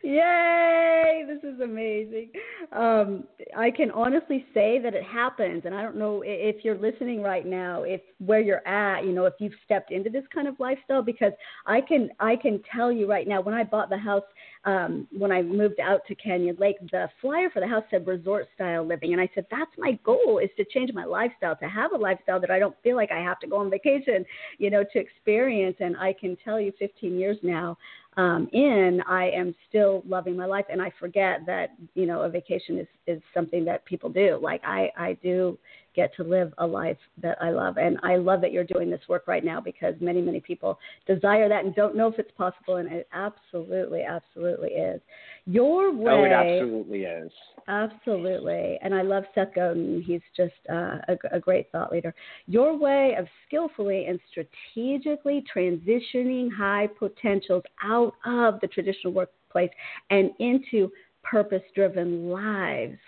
Yay! 0.02 1.24
This 1.26 1.38
is 1.44 1.60
amazing. 1.60 2.30
Um, 2.72 3.24
I 3.56 3.70
can 3.70 3.90
honestly 3.90 4.44
say 4.54 4.80
that 4.82 4.94
it 4.94 5.04
happens, 5.04 5.62
and 5.64 5.74
I 5.74 5.82
don't 5.82 5.96
know 5.96 6.22
if 6.24 6.64
you're 6.64 6.78
listening 6.78 7.22
right 7.22 7.46
now, 7.46 7.82
if 7.82 8.00
where 8.18 8.40
you're 8.40 8.66
at, 8.66 9.04
you 9.04 9.12
know, 9.12 9.26
if 9.26 9.34
you've 9.38 9.52
stepped 9.64 9.92
into 9.92 10.10
this 10.10 10.24
kind 10.32 10.48
of 10.48 10.58
lifestyle, 10.58 11.02
because 11.02 11.32
I 11.66 11.80
can 11.80 12.10
I 12.18 12.36
can 12.36 12.60
tell 12.74 12.90
you 12.90 13.08
right 13.08 13.28
now, 13.28 13.40
when 13.40 13.54
I 13.54 13.62
bought 13.64 13.90
the 13.90 13.98
house, 13.98 14.24
um, 14.64 15.06
when 15.16 15.32
I 15.32 15.42
moved 15.42 15.80
out 15.80 16.00
to 16.08 16.14
Canyon 16.14 16.56
Lake, 16.58 16.76
the 16.90 17.08
flyer 17.20 17.50
for 17.50 17.60
the 17.60 17.68
house 17.68 17.84
said 17.90 18.06
resort 18.06 18.48
style 18.54 18.84
living, 18.84 19.12
and 19.12 19.20
I 19.20 19.28
said 19.34 19.46
that's 19.50 19.70
my 19.78 19.92
goal 20.04 20.40
is 20.42 20.50
to 20.56 20.64
change 20.64 20.92
my 20.92 21.04
lifestyle, 21.04 21.56
to 21.56 21.68
have 21.68 21.92
a 21.92 21.96
lifestyle 21.96 22.40
that 22.40 22.50
I 22.50 22.58
don't 22.58 22.76
feel 22.82 22.96
like 22.96 23.12
I 23.12 23.20
have 23.20 23.38
to 23.40 23.46
go 23.46 23.56
on 23.58 23.70
vacation, 23.70 24.24
you 24.58 24.70
know, 24.70 24.84
to 24.92 24.98
experience. 24.98 25.76
And 25.80 25.96
I 25.96 26.14
can 26.18 26.36
tell 26.44 26.60
you, 26.60 26.72
15 26.78 27.18
years 27.18 27.36
now, 27.42 27.76
um, 28.16 28.48
in, 28.52 29.00
I 29.08 29.30
am 29.30 29.54
still 29.68 30.02
loving 30.06 30.36
my 30.36 30.46
life, 30.46 30.66
and 30.70 30.82
I 30.82 30.92
forget 30.98 31.40
that 31.46 31.74
you 31.94 32.06
know 32.06 32.22
a 32.22 32.28
vacation 32.28 32.78
is 32.78 32.88
is 33.06 33.22
something 33.32 33.64
that 33.66 33.84
people 33.84 34.10
do. 34.10 34.38
Like 34.42 34.62
I 34.64 34.90
I 34.96 35.12
do 35.22 35.56
get 36.00 36.14
to 36.16 36.22
live 36.22 36.52
a 36.58 36.66
life 36.66 36.96
that 37.22 37.36
I 37.42 37.50
love, 37.50 37.76
and 37.76 37.98
I 38.02 38.16
love 38.16 38.40
that 38.40 38.52
you're 38.52 38.64
doing 38.64 38.90
this 38.90 39.00
work 39.08 39.24
right 39.26 39.44
now 39.44 39.60
because 39.60 39.94
many 40.00 40.20
many 40.20 40.40
people 40.40 40.78
desire 41.06 41.48
that 41.48 41.64
and 41.64 41.74
don't 41.74 41.96
know 41.96 42.08
if 42.08 42.18
it's 42.18 42.32
possible, 42.36 42.76
and 42.76 42.90
it 42.90 43.08
absolutely 43.12 44.02
absolutely 44.02 44.70
is. 44.70 45.00
Your 45.46 45.92
way. 45.92 46.12
Oh, 46.12 46.24
it 46.24 46.32
absolutely 46.32 47.02
is. 47.02 47.32
Absolutely. 47.68 48.78
And 48.82 48.94
I 48.94 49.02
love 49.02 49.24
Seth 49.34 49.54
Godin. 49.54 50.02
He's 50.06 50.20
just 50.36 50.54
uh, 50.70 50.98
a, 51.08 51.16
a 51.32 51.40
great 51.40 51.70
thought 51.70 51.92
leader. 51.92 52.14
Your 52.46 52.76
way 52.76 53.14
of 53.18 53.26
skillfully 53.46 54.06
and 54.06 54.18
strategically 54.30 55.44
transitioning 55.54 56.48
high 56.52 56.88
potentials 56.98 57.62
out 57.84 58.14
of 58.24 58.60
the 58.60 58.66
traditional 58.66 59.12
workplace 59.12 59.70
and 60.10 60.30
into 60.38 60.90
purpose 61.22 61.62
driven 61.74 62.30
lives. 62.30 62.98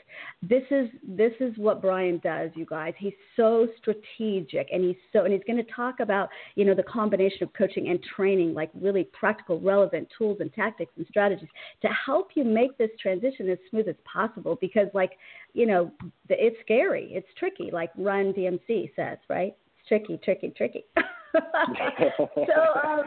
This 0.42 0.62
is 0.70 0.88
this 1.02 1.32
is 1.40 1.52
what 1.56 1.80
Brian 1.80 2.20
does, 2.22 2.50
you 2.54 2.66
guys. 2.66 2.94
He's 2.98 3.12
so 3.36 3.68
strategic 3.78 4.68
and 4.72 4.84
he's 4.84 4.96
so 5.12 5.24
and 5.24 5.32
he's 5.32 5.42
going 5.46 5.64
to 5.64 5.72
talk 5.72 6.00
about, 6.00 6.28
you 6.54 6.64
know, 6.64 6.74
the 6.74 6.82
combination 6.82 7.42
of 7.42 7.52
coaching 7.54 7.88
and 7.88 8.00
training, 8.02 8.54
like 8.54 8.70
really 8.80 9.04
practical, 9.12 9.60
relevant 9.60 10.08
tools 10.16 10.38
and 10.40 10.52
tactics 10.52 10.92
and 10.96 11.06
strategies 11.08 11.48
to 11.82 11.88
help 11.88 12.28
you 12.34 12.44
make 12.44 12.76
this 12.78 12.90
transition 13.00 13.48
as 13.48 13.58
smooth 13.70 13.88
as 13.88 13.96
possible 14.04 14.58
because 14.60 14.88
like, 14.94 15.12
you 15.54 15.66
know, 15.66 15.90
it's 16.28 16.56
scary. 16.62 17.08
It's 17.12 17.28
tricky, 17.38 17.70
like 17.72 17.90
Run 17.96 18.32
DMC 18.32 18.90
says, 18.94 19.18
right? 19.28 19.56
It's 19.78 19.88
tricky, 19.88 20.20
tricky, 20.22 20.52
tricky. 20.56 20.84
so 21.34 22.88
um, 22.88 23.04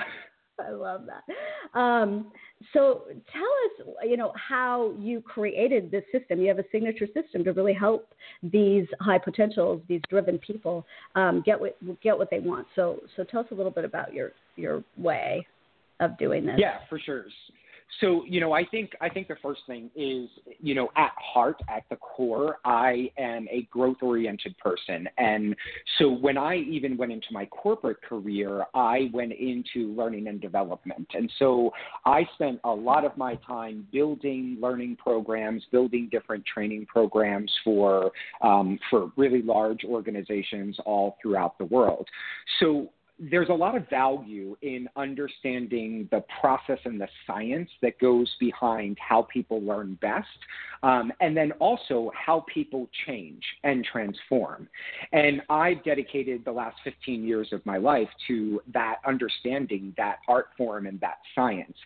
I 0.66 0.72
love 0.72 1.02
that. 1.08 1.80
Um, 1.80 2.32
so 2.74 3.04
tell 3.32 3.88
us, 3.88 4.08
you 4.08 4.18
know, 4.18 4.32
how 4.36 4.94
you 5.00 5.22
created 5.22 5.92
this 5.92 6.04
system. 6.12 6.40
You 6.40 6.48
have 6.48 6.60
a 6.60 6.66
signature 6.72 7.08
system 7.14 7.44
to 7.44 7.52
really 7.52 7.74
help 7.74 8.08
these 8.44 8.86
high 9.02 9.20
potentials, 9.20 9.82
these 9.88 10.02
driven 10.10 10.38
people, 10.40 10.86
um, 11.16 11.44
get 11.46 11.60
what 11.60 11.78
get 12.02 12.18
what 12.18 12.30
they 12.30 12.40
want. 12.40 12.68
So, 12.76 13.00
so 13.16 13.24
tell 13.24 13.42
us 13.42 13.48
a 13.52 13.56
little 13.56 13.72
bit 13.72 13.86
about 13.86 14.14
your 14.14 14.32
your 14.56 14.84
way 14.98 15.46
of 16.00 16.18
doing 16.18 16.46
this. 16.46 16.56
Yeah, 16.58 16.80
for 16.90 17.00
sure. 17.00 17.26
So, 18.02 18.26
you 18.28 18.42
know, 18.42 18.52
I 18.52 18.66
think 18.66 18.92
I 19.00 19.10
think 19.10 19.28
the 19.28 19.38
first 19.42 19.62
thing 19.68 19.90
is, 19.96 20.30
you 20.60 20.76
know, 20.76 20.90
at 20.98 21.12
heart, 21.18 21.62
at 21.70 21.84
the 21.90 21.96
core, 21.96 22.58
I 22.66 23.10
am 23.18 23.48
a 23.50 23.68
growth 23.72 23.98
oriented 24.02 24.58
person. 24.58 25.08
And 25.18 25.56
so 25.98 26.10
when 26.10 26.38
I 26.38 26.58
even 26.58 26.98
went 26.98 27.12
into 27.12 27.28
my 27.32 27.46
corporate 27.46 28.02
career, 28.02 28.66
I 28.74 29.10
went 29.14 29.34
into 29.34 29.94
learning 29.96 30.28
and 30.28 30.42
development. 30.42 31.08
And 31.14 31.32
so 31.40 31.72
I 32.06 32.28
spent 32.34 32.60
a 32.64 32.72
lot 32.72 33.06
of 33.06 33.16
my 33.18 33.36
time 33.48 33.88
building 33.92 34.58
learning 34.60 34.98
programs, 34.98 35.64
building 35.72 36.10
different 36.12 36.46
training 36.46 36.88
programs 36.88 37.52
for 37.64 38.12
um, 38.42 38.78
for 38.90 39.12
really 39.16 39.42
large 39.42 39.84
organizations 39.86 40.78
all 40.86 41.18
throughout 41.22 41.58
the 41.58 41.66
world. 41.66 42.08
So 42.60 42.90
there's 43.18 43.50
a 43.50 43.54
lot 43.54 43.76
of 43.76 43.90
value 43.90 44.58
in 44.62 44.90
understanding 44.98 46.08
the 46.12 46.24
process 46.42 46.80
and 46.84 47.00
the 47.00 47.08
science 47.26 47.70
that 47.82 47.98
goes 48.00 48.34
behind 48.40 48.98
how 49.00 49.22
people 49.32 49.62
learn 49.62 49.98
best, 50.02 50.28
um, 50.84 51.14
and 51.22 51.36
then 51.36 51.52
also 51.54 52.12
how 52.14 52.46
people 52.54 52.90
change 53.08 53.42
and 53.64 53.86
transform. 53.86 54.68
And 55.14 55.42
I've 55.50 55.84
dedicated 55.84 56.44
the 56.44 56.52
last 56.52 56.76
15 56.84 57.24
years 57.24 57.50
of 57.54 57.66
my 57.66 57.78
life 57.78 58.10
to 58.28 58.62
that 58.74 58.98
understanding, 59.08 59.94
that 59.98 60.18
art 60.28 60.48
form, 60.58 60.86
and 60.86 61.00
that 61.00 61.20
science. 61.34 61.78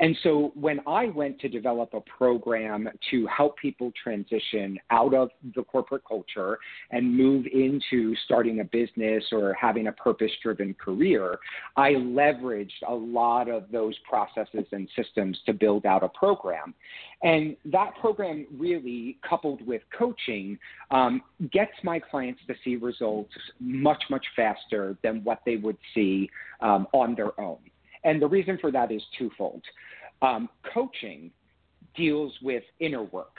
And 0.00 0.16
so 0.22 0.52
when 0.54 0.80
I 0.86 1.06
went 1.06 1.38
to 1.40 1.48
develop 1.48 1.92
a 1.92 2.00
program 2.00 2.88
to 3.10 3.26
help 3.26 3.58
people 3.58 3.92
transition 4.02 4.78
out 4.90 5.12
of 5.12 5.30
the 5.54 5.64
corporate 5.64 6.02
culture 6.06 6.58
and 6.92 7.14
move 7.14 7.46
into 7.52 8.14
starting 8.24 8.60
a 8.60 8.64
business 8.64 9.24
or 9.32 9.52
having 9.54 9.88
a 9.88 9.92
purpose 9.92 10.30
driven 10.42 10.74
career, 10.78 11.38
I 11.76 11.92
leveraged 11.92 12.70
a 12.86 12.94
lot 12.94 13.48
of 13.48 13.70
those 13.70 13.94
processes 14.08 14.66
and 14.72 14.88
systems 14.96 15.38
to 15.46 15.52
build 15.52 15.86
out 15.86 16.02
a 16.02 16.08
program. 16.08 16.74
And 17.22 17.56
that 17.66 17.96
program 18.00 18.46
really, 18.56 19.18
coupled 19.28 19.66
with 19.66 19.82
coaching, 19.96 20.58
um, 20.90 21.22
gets 21.52 21.72
my 21.82 21.98
clients 21.98 22.40
to 22.46 22.54
see 22.64 22.76
results 22.76 23.32
much, 23.60 24.02
much 24.10 24.24
faster 24.36 24.96
than 25.02 25.22
what 25.24 25.40
they 25.44 25.56
would 25.56 25.78
see 25.94 26.30
um, 26.60 26.86
on 26.92 27.14
their 27.14 27.38
own. 27.40 27.58
And 28.04 28.22
the 28.22 28.28
reason 28.28 28.58
for 28.60 28.70
that 28.72 28.92
is 28.92 29.02
twofold. 29.18 29.62
Um, 30.22 30.48
coaching 30.72 31.30
deals 31.96 32.32
with 32.42 32.62
inner 32.80 33.02
work. 33.02 33.34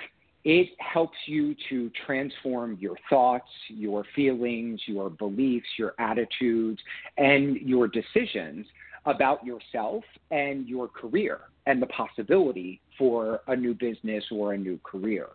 It 0.52 0.70
helps 0.80 1.18
you 1.28 1.56
to 1.70 1.92
transform 2.08 2.76
your 2.82 2.96
thoughts, 3.08 3.52
your 3.68 4.04
feelings, 4.16 4.82
your 4.88 5.12
beliefs, 5.12 5.68
your 5.78 5.94
attitudes, 6.00 6.82
and 7.20 7.58
your 7.58 7.88
decisions 7.88 8.66
about 9.06 9.46
yourself 9.46 10.04
and 10.32 10.68
your 10.68 10.88
career 10.88 11.42
and 11.68 11.80
the 11.80 11.86
possibility 11.86 12.82
for 12.98 13.42
a 13.46 13.56
new 13.56 13.76
business 13.76 14.24
or 14.32 14.54
a 14.54 14.58
new 14.58 14.80
career. 14.82 15.28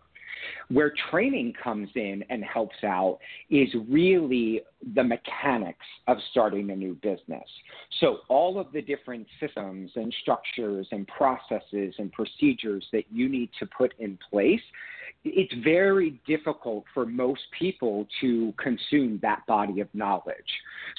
Where 0.67 0.93
training 1.09 1.53
comes 1.63 1.87
in 1.95 2.25
and 2.29 2.43
helps 2.43 2.83
out 2.83 3.19
is 3.49 3.69
really 3.89 4.63
the 4.95 5.03
mechanics 5.03 5.85
of 6.07 6.17
starting 6.31 6.71
a 6.71 6.75
new 6.75 6.95
business. 6.95 7.47
So, 8.01 8.17
all 8.27 8.59
of 8.59 8.71
the 8.73 8.81
different 8.81 9.27
systems 9.39 9.91
and 9.95 10.13
structures 10.21 10.87
and 10.91 11.07
processes 11.07 11.95
and 11.97 12.11
procedures 12.11 12.85
that 12.91 13.05
you 13.09 13.29
need 13.29 13.49
to 13.59 13.65
put 13.65 13.93
in 13.97 14.19
place 14.29 14.61
it's 15.25 15.53
very 15.63 16.21
difficult 16.27 16.85
for 16.93 17.05
most 17.05 17.41
people 17.57 18.07
to 18.21 18.53
consume 18.61 19.19
that 19.23 19.45
body 19.47 19.79
of 19.79 19.87
knowledge. 19.93 20.35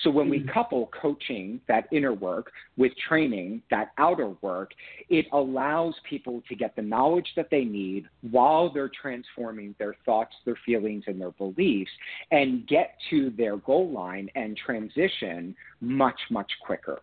So 0.02 0.10
when 0.10 0.28
we 0.28 0.40
mm. 0.40 0.52
couple 0.52 0.90
coaching, 1.00 1.60
that 1.68 1.86
inner 1.92 2.12
work, 2.12 2.50
with 2.76 2.92
training, 3.08 3.62
that 3.70 3.92
outer 3.98 4.34
work, 4.42 4.72
it 5.08 5.26
allows 5.32 5.94
people 6.08 6.42
to 6.48 6.56
get 6.56 6.74
the 6.74 6.82
knowledge 6.82 7.28
that 7.36 7.48
they 7.50 7.64
need 7.64 8.06
while 8.30 8.72
they're 8.72 8.90
transforming 9.00 9.74
their 9.78 9.94
thoughts, 10.04 10.34
their 10.44 10.58
feelings, 10.66 11.04
and 11.06 11.20
their 11.20 11.30
beliefs 11.32 11.90
and 12.32 12.66
get 12.66 12.96
to 13.10 13.30
their 13.36 13.56
goal 13.58 13.90
line 13.90 14.28
and 14.34 14.56
transition 14.56 15.54
much, 15.80 16.18
much 16.30 16.50
quicker. 16.64 16.98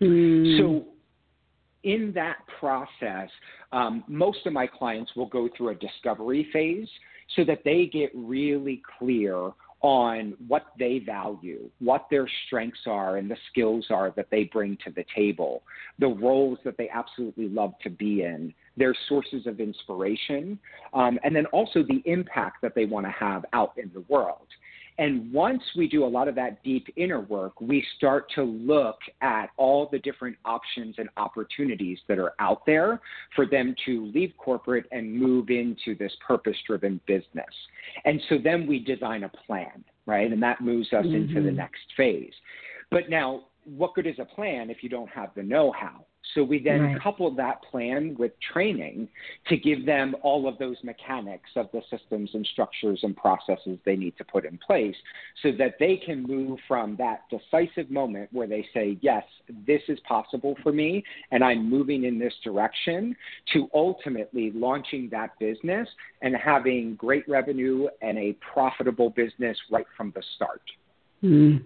Mm. 0.00 0.58
So 0.58 0.86
in 1.86 2.12
that 2.14 2.38
process, 2.58 3.30
um, 3.72 4.04
most 4.08 4.44
of 4.44 4.52
my 4.52 4.66
clients 4.66 5.12
will 5.16 5.26
go 5.26 5.48
through 5.56 5.70
a 5.70 5.74
discovery 5.76 6.48
phase 6.52 6.88
so 7.36 7.44
that 7.44 7.60
they 7.64 7.86
get 7.86 8.10
really 8.14 8.82
clear 8.98 9.52
on 9.82 10.34
what 10.48 10.66
they 10.78 10.98
value, 10.98 11.70
what 11.78 12.06
their 12.10 12.26
strengths 12.46 12.80
are, 12.86 13.18
and 13.18 13.30
the 13.30 13.36
skills 13.50 13.86
are 13.90 14.12
that 14.16 14.26
they 14.30 14.44
bring 14.44 14.76
to 14.84 14.90
the 14.90 15.04
table, 15.14 15.62
the 16.00 16.08
roles 16.08 16.58
that 16.64 16.76
they 16.76 16.88
absolutely 16.88 17.48
love 17.48 17.72
to 17.82 17.90
be 17.90 18.22
in, 18.22 18.52
their 18.76 18.94
sources 19.08 19.46
of 19.46 19.60
inspiration, 19.60 20.58
um, 20.92 21.20
and 21.22 21.36
then 21.36 21.46
also 21.46 21.84
the 21.84 22.02
impact 22.06 22.56
that 22.62 22.74
they 22.74 22.84
want 22.84 23.06
to 23.06 23.12
have 23.12 23.44
out 23.52 23.74
in 23.76 23.90
the 23.94 24.04
world. 24.08 24.48
And 24.98 25.30
once 25.32 25.62
we 25.76 25.88
do 25.88 26.04
a 26.04 26.06
lot 26.06 26.26
of 26.28 26.34
that 26.36 26.62
deep 26.62 26.86
inner 26.96 27.20
work, 27.20 27.60
we 27.60 27.84
start 27.96 28.30
to 28.34 28.42
look 28.42 28.98
at 29.20 29.50
all 29.56 29.88
the 29.90 29.98
different 29.98 30.36
options 30.44 30.94
and 30.98 31.08
opportunities 31.16 31.98
that 32.08 32.18
are 32.18 32.32
out 32.38 32.64
there 32.64 33.00
for 33.34 33.46
them 33.46 33.74
to 33.84 34.10
leave 34.14 34.32
corporate 34.38 34.86
and 34.92 35.12
move 35.12 35.50
into 35.50 35.94
this 35.98 36.12
purpose 36.26 36.56
driven 36.66 37.00
business. 37.06 37.44
And 38.04 38.20
so 38.28 38.36
then 38.42 38.66
we 38.66 38.78
design 38.78 39.24
a 39.24 39.28
plan, 39.46 39.84
right? 40.06 40.32
And 40.32 40.42
that 40.42 40.60
moves 40.60 40.92
us 40.92 41.04
mm-hmm. 41.04 41.14
into 41.14 41.34
the 41.34 41.48
mm-hmm. 41.48 41.56
next 41.56 41.82
phase. 41.96 42.32
But 42.90 43.10
now, 43.10 43.44
what 43.64 43.94
good 43.94 44.06
is 44.06 44.18
a 44.18 44.24
plan 44.24 44.70
if 44.70 44.82
you 44.82 44.88
don't 44.88 45.10
have 45.10 45.30
the 45.34 45.42
know 45.42 45.72
how? 45.72 46.06
So 46.34 46.42
we 46.42 46.58
then 46.58 46.82
Right. 46.82 47.00
coupled 47.00 47.36
that 47.36 47.62
plan 47.62 48.14
with 48.16 48.38
training 48.40 49.08
to 49.46 49.56
give 49.56 49.86
them 49.86 50.16
all 50.22 50.48
of 50.48 50.58
those 50.58 50.82
mechanics 50.84 51.50
of 51.56 51.70
the 51.72 51.82
systems 51.90 52.34
and 52.34 52.46
structures 52.46 53.02
and 53.02 53.16
processes 53.16 53.78
they 53.84 53.96
need 53.96 54.16
to 54.18 54.24
put 54.24 54.44
in 54.44 54.58
place 54.58 54.96
so 55.42 55.52
that 55.52 55.78
they 55.78 55.96
can 55.96 56.22
move 56.22 56.58
from 56.66 56.96
that 56.96 57.22
decisive 57.30 57.90
moment 57.90 58.32
where 58.32 58.46
they 58.46 58.66
say, 58.74 58.98
Yes, 59.00 59.24
this 59.66 59.82
is 59.88 59.98
possible 60.00 60.56
for 60.62 60.72
me, 60.72 61.04
and 61.30 61.42
I'm 61.44 61.68
moving 61.68 62.04
in 62.04 62.18
this 62.18 62.34
direction, 62.42 63.16
to 63.52 63.68
ultimately 63.74 64.50
launching 64.52 65.08
that 65.10 65.38
business 65.38 65.88
and 66.22 66.34
having 66.34 66.94
great 66.96 67.28
revenue 67.28 67.88
and 68.02 68.18
a 68.18 68.32
profitable 68.52 69.10
business 69.10 69.56
right 69.70 69.86
from 69.96 70.12
the 70.14 70.22
start. 70.34 70.62
Mm. 71.22 71.62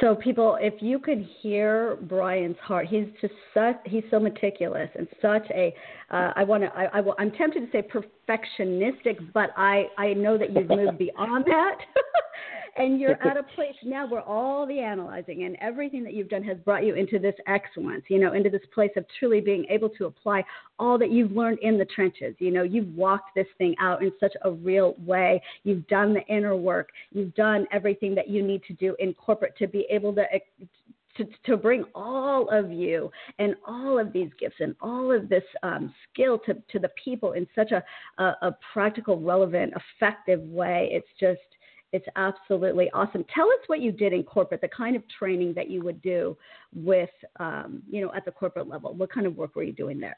So 0.00 0.14
people, 0.14 0.58
if 0.60 0.74
you 0.82 0.98
could 0.98 1.26
hear 1.40 1.96
Brian's 2.02 2.58
heart, 2.58 2.86
he's 2.86 3.06
just 3.20 3.32
such 3.54 3.76
he's 3.86 4.04
so 4.10 4.20
meticulous 4.20 4.90
and 4.94 5.08
such 5.22 5.46
a 5.50 5.74
uh, 6.10 6.32
I 6.36 6.44
want 6.44 6.64
to 6.64 6.68
I, 6.76 7.00
I 7.00 7.02
I'm 7.18 7.30
tempted 7.32 7.70
to 7.70 7.72
say 7.72 7.82
perfectionistic, 7.82 9.32
but 9.32 9.50
I 9.56 9.84
I 9.96 10.12
know 10.12 10.36
that 10.36 10.52
you've 10.52 10.68
moved 10.68 10.98
beyond 11.06 11.46
that. 11.46 11.78
and 12.76 13.00
you're 13.00 13.20
at 13.26 13.36
a 13.36 13.42
place 13.42 13.74
now 13.84 14.06
where 14.06 14.22
all 14.22 14.66
the 14.66 14.78
analyzing 14.78 15.44
and 15.44 15.56
everything 15.60 16.04
that 16.04 16.14
you've 16.14 16.28
done 16.28 16.42
has 16.44 16.58
brought 16.58 16.84
you 16.84 16.94
into 16.94 17.18
this 17.18 17.34
excellence, 17.46 18.04
you 18.08 18.18
know, 18.18 18.32
into 18.32 18.50
this 18.50 18.62
place 18.74 18.90
of 18.96 19.04
truly 19.18 19.40
being 19.40 19.64
able 19.70 19.88
to 19.90 20.06
apply 20.06 20.44
all 20.78 20.98
that 20.98 21.10
you've 21.10 21.32
learned 21.32 21.58
in 21.62 21.78
the 21.78 21.86
trenches. 21.86 22.34
You 22.38 22.50
know, 22.50 22.62
you've 22.62 22.94
walked 22.94 23.34
this 23.34 23.46
thing 23.58 23.74
out 23.80 24.02
in 24.02 24.12
such 24.20 24.32
a 24.44 24.50
real 24.50 24.94
way. 25.04 25.42
You've 25.64 25.86
done 25.88 26.14
the 26.14 26.24
inner 26.26 26.56
work. 26.56 26.90
You've 27.12 27.34
done 27.34 27.66
everything 27.72 28.14
that 28.14 28.28
you 28.28 28.42
need 28.42 28.62
to 28.64 28.74
do 28.74 28.94
in 28.98 29.14
corporate 29.14 29.56
to 29.58 29.66
be 29.66 29.86
able 29.90 30.14
to 30.14 30.24
to, 31.16 31.26
to 31.46 31.56
bring 31.56 31.82
all 31.94 32.48
of 32.50 32.70
you 32.70 33.10
and 33.38 33.54
all 33.66 33.98
of 33.98 34.12
these 34.12 34.28
gifts 34.38 34.56
and 34.60 34.76
all 34.82 35.10
of 35.10 35.30
this 35.30 35.42
um, 35.62 35.92
skill 36.12 36.38
to, 36.40 36.54
to 36.70 36.78
the 36.78 36.90
people 37.02 37.32
in 37.32 37.46
such 37.54 37.72
a, 37.72 37.82
a, 38.22 38.36
a 38.42 38.56
practical, 38.72 39.18
relevant, 39.18 39.72
effective 39.98 40.42
way. 40.42 40.90
It's 40.92 41.08
just 41.18 41.40
it's 41.92 42.06
absolutely 42.16 42.90
awesome. 42.92 43.24
Tell 43.34 43.46
us 43.46 43.58
what 43.68 43.80
you 43.80 43.92
did 43.92 44.12
in 44.12 44.22
corporate, 44.22 44.60
the 44.60 44.68
kind 44.68 44.96
of 44.96 45.02
training 45.18 45.54
that 45.54 45.70
you 45.70 45.82
would 45.82 46.02
do 46.02 46.36
with, 46.74 47.10
um, 47.38 47.82
you 47.88 48.00
know, 48.00 48.12
at 48.14 48.24
the 48.24 48.32
corporate 48.32 48.68
level. 48.68 48.94
What 48.94 49.10
kind 49.12 49.26
of 49.26 49.36
work 49.36 49.56
were 49.56 49.62
you 49.62 49.72
doing 49.72 49.98
there? 50.00 50.16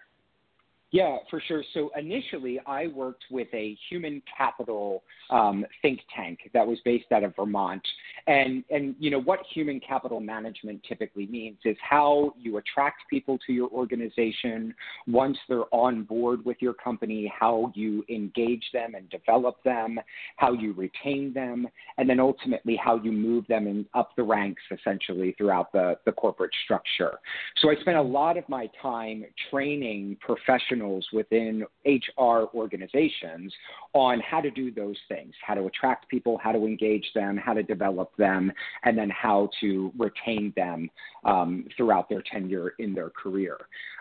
Yeah, 0.90 1.18
for 1.28 1.42
sure. 1.46 1.62
So 1.74 1.90
initially, 1.98 2.58
I 2.66 2.86
worked 2.86 3.24
with 3.30 3.48
a 3.52 3.76
human 3.90 4.22
capital 4.36 5.02
um, 5.28 5.66
think 5.82 6.00
tank 6.16 6.38
that 6.54 6.66
was 6.66 6.78
based 6.82 7.12
out 7.12 7.22
of 7.22 7.36
Vermont, 7.36 7.86
and 8.26 8.64
and 8.70 8.94
you 8.98 9.10
know 9.10 9.20
what 9.20 9.40
human 9.52 9.80
capital 9.80 10.18
management 10.18 10.82
typically 10.88 11.26
means 11.26 11.58
is 11.66 11.76
how 11.86 12.32
you 12.38 12.56
attract 12.56 13.02
people 13.10 13.38
to 13.46 13.52
your 13.52 13.68
organization 13.68 14.74
once 15.06 15.36
they're 15.46 15.72
on 15.74 16.04
board 16.04 16.42
with 16.46 16.56
your 16.60 16.72
company, 16.72 17.30
how 17.38 17.70
you 17.74 18.02
engage 18.08 18.64
them 18.72 18.94
and 18.94 19.10
develop 19.10 19.62
them, 19.64 20.00
how 20.36 20.54
you 20.54 20.72
retain 20.72 21.34
them, 21.34 21.68
and 21.98 22.08
then 22.08 22.18
ultimately 22.18 22.76
how 22.82 22.96
you 22.96 23.12
move 23.12 23.46
them 23.46 23.66
in, 23.66 23.84
up 23.92 24.16
the 24.16 24.22
ranks 24.22 24.62
essentially 24.70 25.34
throughout 25.36 25.70
the 25.72 25.98
the 26.06 26.12
corporate 26.12 26.52
structure. 26.64 27.18
So 27.58 27.70
I 27.70 27.74
spent 27.82 27.98
a 27.98 28.02
lot 28.02 28.38
of 28.38 28.48
my 28.48 28.70
time 28.80 29.26
training 29.50 30.16
professionals 30.22 30.77
professionals 30.78 31.06
within 31.12 31.64
HR 31.84 32.48
organizations 32.54 33.52
on 33.94 34.20
how 34.20 34.40
to 34.40 34.50
do 34.50 34.70
those 34.70 34.96
things, 35.08 35.32
how 35.46 35.54
to 35.54 35.66
attract 35.66 36.08
people, 36.08 36.38
how 36.42 36.52
to 36.52 36.64
engage 36.64 37.06
them, 37.14 37.36
how 37.36 37.54
to 37.54 37.62
develop 37.62 38.10
them, 38.16 38.52
and 38.84 38.96
then 38.96 39.10
how 39.10 39.48
to 39.60 39.92
retain 39.98 40.52
them 40.56 40.90
um, 41.24 41.66
throughout 41.76 42.08
their 42.08 42.22
tenure 42.30 42.74
in 42.78 42.94
their 42.94 43.10
career. 43.10 43.56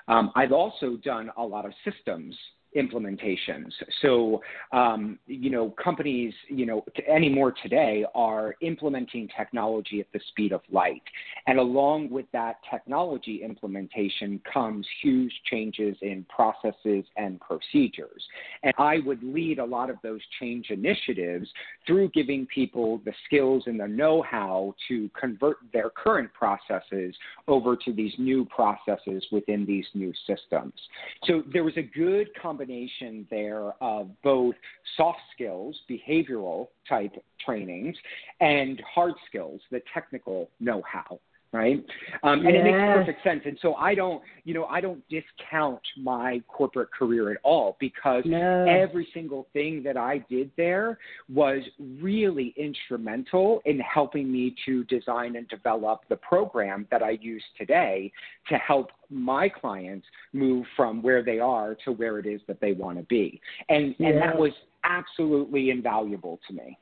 Um, 0.07 0.31
I've 0.35 0.51
also 0.51 0.97
done 0.97 1.31
a 1.37 1.43
lot 1.43 1.65
of 1.65 1.73
systems 1.83 2.35
implementations. 2.77 3.71
So, 4.01 4.41
um, 4.71 5.19
you 5.25 5.49
know, 5.49 5.73
companies, 5.83 6.33
you 6.47 6.65
know, 6.65 6.85
anymore 7.07 7.53
today 7.63 8.05
are 8.15 8.55
implementing 8.61 9.27
technology 9.35 9.99
at 9.99 10.07
the 10.13 10.19
speed 10.29 10.51
of 10.51 10.61
light. 10.71 11.01
And 11.47 11.59
along 11.59 12.09
with 12.09 12.25
that 12.33 12.57
technology 12.69 13.41
implementation 13.43 14.39
comes 14.51 14.85
huge 15.01 15.33
changes 15.49 15.97
in 16.01 16.25
processes 16.29 17.03
and 17.17 17.39
procedures. 17.39 18.23
And 18.63 18.73
I 18.77 18.99
would 19.05 19.23
lead 19.23 19.59
a 19.59 19.65
lot 19.65 19.89
of 19.89 19.97
those 20.03 20.21
change 20.39 20.67
initiatives 20.69 21.49
through 21.85 22.09
giving 22.09 22.45
people 22.47 23.01
the 23.05 23.13
skills 23.25 23.63
and 23.65 23.79
the 23.79 23.87
know 23.87 24.21
how 24.21 24.75
to 24.87 25.09
convert 25.19 25.57
their 25.73 25.89
current 25.89 26.31
processes 26.33 27.15
over 27.47 27.75
to 27.75 27.93
these 27.93 28.13
new 28.17 28.45
processes 28.45 29.25
within 29.31 29.65
these 29.65 29.85
new 29.93 30.13
systems. 30.27 30.73
So 31.25 31.43
there 31.51 31.63
was 31.63 31.77
a 31.77 31.81
good 31.81 32.27
combination 32.41 32.66
combination 32.67 33.25
there 33.29 33.73
of 33.81 34.09
both 34.23 34.55
soft 34.95 35.19
skills, 35.33 35.75
behavioral 35.89 36.67
type 36.87 37.13
trainings, 37.45 37.95
and 38.41 38.81
hard 38.93 39.13
skills, 39.27 39.61
the 39.71 39.81
technical 39.93 40.49
know 40.59 40.81
how 40.85 41.19
right? 41.51 41.83
Um, 42.23 42.45
and 42.45 42.53
yes. 42.53 42.55
it 42.57 42.63
makes 42.63 42.77
perfect 42.77 43.23
sense. 43.23 43.41
And 43.45 43.57
so 43.61 43.75
I 43.75 43.95
don't, 43.95 44.21
you 44.43 44.53
know, 44.53 44.65
I 44.65 44.81
don't 44.81 45.03
discount 45.09 45.81
my 45.97 46.41
corporate 46.47 46.91
career 46.91 47.31
at 47.31 47.37
all 47.43 47.77
because 47.79 48.23
no. 48.25 48.65
every 48.65 49.07
single 49.13 49.47
thing 49.53 49.81
that 49.83 49.97
I 49.97 50.19
did 50.29 50.51
there 50.57 50.97
was 51.33 51.61
really 52.01 52.53
instrumental 52.57 53.61
in 53.65 53.79
helping 53.79 54.31
me 54.31 54.55
to 54.65 54.83
design 54.85 55.35
and 55.35 55.47
develop 55.47 56.01
the 56.09 56.17
program 56.17 56.87
that 56.91 57.01
I 57.01 57.17
use 57.21 57.43
today 57.57 58.11
to 58.49 58.55
help 58.57 58.91
my 59.09 59.47
clients 59.47 60.05
move 60.33 60.65
from 60.75 61.01
where 61.01 61.23
they 61.23 61.39
are 61.39 61.75
to 61.85 61.91
where 61.91 62.19
it 62.19 62.25
is 62.25 62.41
that 62.47 62.59
they 62.59 62.73
want 62.73 62.97
to 62.97 63.03
be. 63.05 63.39
And 63.69 63.95
yes. 63.97 64.11
and 64.11 64.21
that 64.21 64.37
was 64.37 64.51
absolutely 64.83 65.69
invaluable 65.69 66.39
to 66.47 66.53
me. 66.53 66.77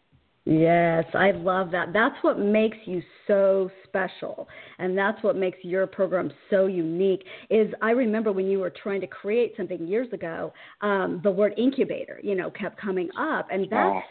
Yes, 0.46 1.06
I 1.16 1.32
love 1.32 1.72
that. 1.72 1.92
That's 1.92 2.16
what 2.22 2.38
makes 2.38 2.78
you 2.86 3.02
so 3.26 3.72
special. 3.84 4.48
And 4.78 4.96
that's 4.96 5.22
what 5.24 5.36
makes 5.36 5.58
your 5.64 5.88
program 5.88 6.32
so 6.52 6.68
unique 6.68 7.24
is 7.50 7.74
I 7.82 7.92
remember 7.92 8.32
when 8.32 8.46
you 8.46 8.60
were 8.60 8.70
trying 8.70 9.02
to 9.02 9.08
create 9.08 9.54
something 9.58 9.88
years 9.88 10.12
ago, 10.14 10.54
um, 10.82 11.20
the 11.24 11.32
word 11.32 11.54
incubator, 11.58 12.20
you 12.22 12.36
know, 12.36 12.52
kept 12.52 12.80
coming 12.80 13.10
up. 13.18 13.48
And 13.52 13.68
that's 13.72 14.06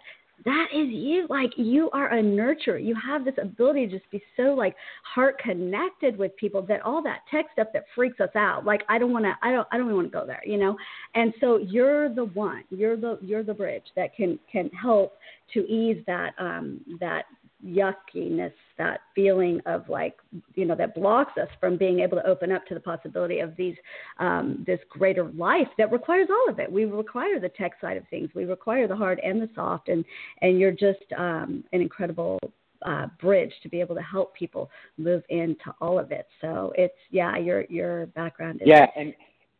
that 0.45 0.67
is 0.75 0.89
you. 0.89 1.27
Like 1.31 1.53
you 1.57 1.91
are 1.93 2.13
a 2.13 2.23
nurturer. 2.23 2.85
You 2.85 2.95
have 2.95 3.25
this 3.25 3.35
ability 3.41 3.87
to 3.87 3.99
just 3.99 4.11
be 4.11 4.23
so 4.37 4.55
like 4.55 4.75
heart 5.03 5.39
connected 5.39 6.17
with 6.19 6.37
people 6.37 6.63
that 6.63 6.83
all 6.83 7.03
that 7.03 7.21
tech 7.31 7.47
stuff 7.53 7.69
that 7.73 7.85
freaks 7.95 8.21
us 8.21 8.35
out. 8.35 8.65
Like 8.65 8.83
I 8.89 8.99
don't 8.99 9.13
want 9.13 9.25
to. 9.25 9.35
I 9.43 9.53
don't. 9.53 9.67
I 9.73 9.79
don't 9.79 9.95
want 9.95 10.11
to 10.11 10.19
go 10.19 10.27
there. 10.27 10.43
You 10.45 10.59
know. 10.59 10.77
And 11.15 11.33
so 11.41 11.59
you're 11.59 12.13
the 12.15 12.27
one. 12.27 12.65
You're 12.71 12.97
the 12.97 13.19
you're 13.23 13.43
the 13.43 13.55
bridge 13.55 13.85
that 13.97 14.15
can 14.15 14.39
can 14.51 14.69
help 14.71 15.15
to 15.55 15.61
ease 15.67 16.03
that 16.07 16.35
um 16.39 16.81
that 17.01 17.25
yuckiness, 17.65 18.53
that 18.79 19.01
feeling 19.15 19.61
of 19.67 19.89
like, 19.89 20.17
you 20.55 20.65
know, 20.65 20.75
that 20.75 20.95
blocks 20.95 21.33
us 21.41 21.49
from 21.61 21.77
being 21.77 22.01
able 22.01 22.17
to 22.17 22.27
open 22.27 22.53
up 22.53 22.67
to 22.67 22.75
the 22.75 22.81
possibility 22.81 23.41
of 23.41 23.57
these, 23.57 23.77
um, 24.19 24.65
this 24.67 24.81
greater 24.89 25.25
life 25.31 25.69
that 25.79 25.91
requires 25.91 26.29
all 26.31 26.53
of 26.53 26.59
it. 26.59 26.71
We 26.71 26.85
require 26.85 27.41
the 27.41 27.49
tech 27.51 27.73
side 27.81 27.97
of 27.97 28.05
things. 28.09 28.31
We 28.35 28.45
require 28.45 28.87
the 28.87 28.97
hard 28.97 29.21
and 29.21 29.41
the 29.41 29.49
soft, 29.55 29.89
and 29.89 30.05
and 30.43 30.59
you're 30.59 30.73
just 30.73 31.05
um, 31.17 31.65
an 31.73 31.81
incredible 31.81 32.39
uh, 32.85 33.07
bridge 33.21 33.53
to 33.63 33.69
be 33.69 33.81
able 33.81 33.95
to 33.95 34.03
help 34.03 34.35
people 34.35 34.71
move 34.99 35.23
into 35.29 35.75
all 35.81 35.99
of 35.99 36.13
it. 36.13 36.27
So 36.41 36.73
it's 36.77 36.95
yeah, 37.11 37.37
your 37.39 37.65
your 37.69 38.07
background 38.07 38.61
is 38.63 38.69
yeah, 38.69 38.87
and 38.97 39.15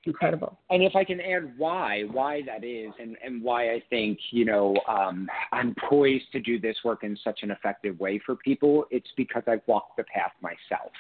incredible. 0.07 0.59
And 0.71 0.83
if 0.83 0.95
I 0.97 1.05
can 1.05 1.21
add 1.21 1.53
why, 1.57 2.03
why 2.11 2.43
that 2.47 2.65
is, 2.65 2.91
and, 3.01 3.17
and 3.25 3.43
why 3.43 3.73
I 3.73 3.83
think, 3.91 4.19
you 4.31 4.45
know, 4.45 4.77
um, 4.89 5.29
I'm 5.53 5.75
poised 5.89 6.31
to 6.33 6.41
do 6.41 6.61
this 6.61 6.77
work 6.85 7.05
in 7.05 7.17
such 7.23 7.41
an 7.43 7.51
effective 7.51 7.99
way 8.01 8.21
for 8.25 8.37
people, 8.37 8.85
it's 8.91 9.11
because 9.17 9.43
I've 9.47 9.63
walked 9.67 9.97
the 9.97 10.05
path 10.05 10.33
myself. 10.41 10.93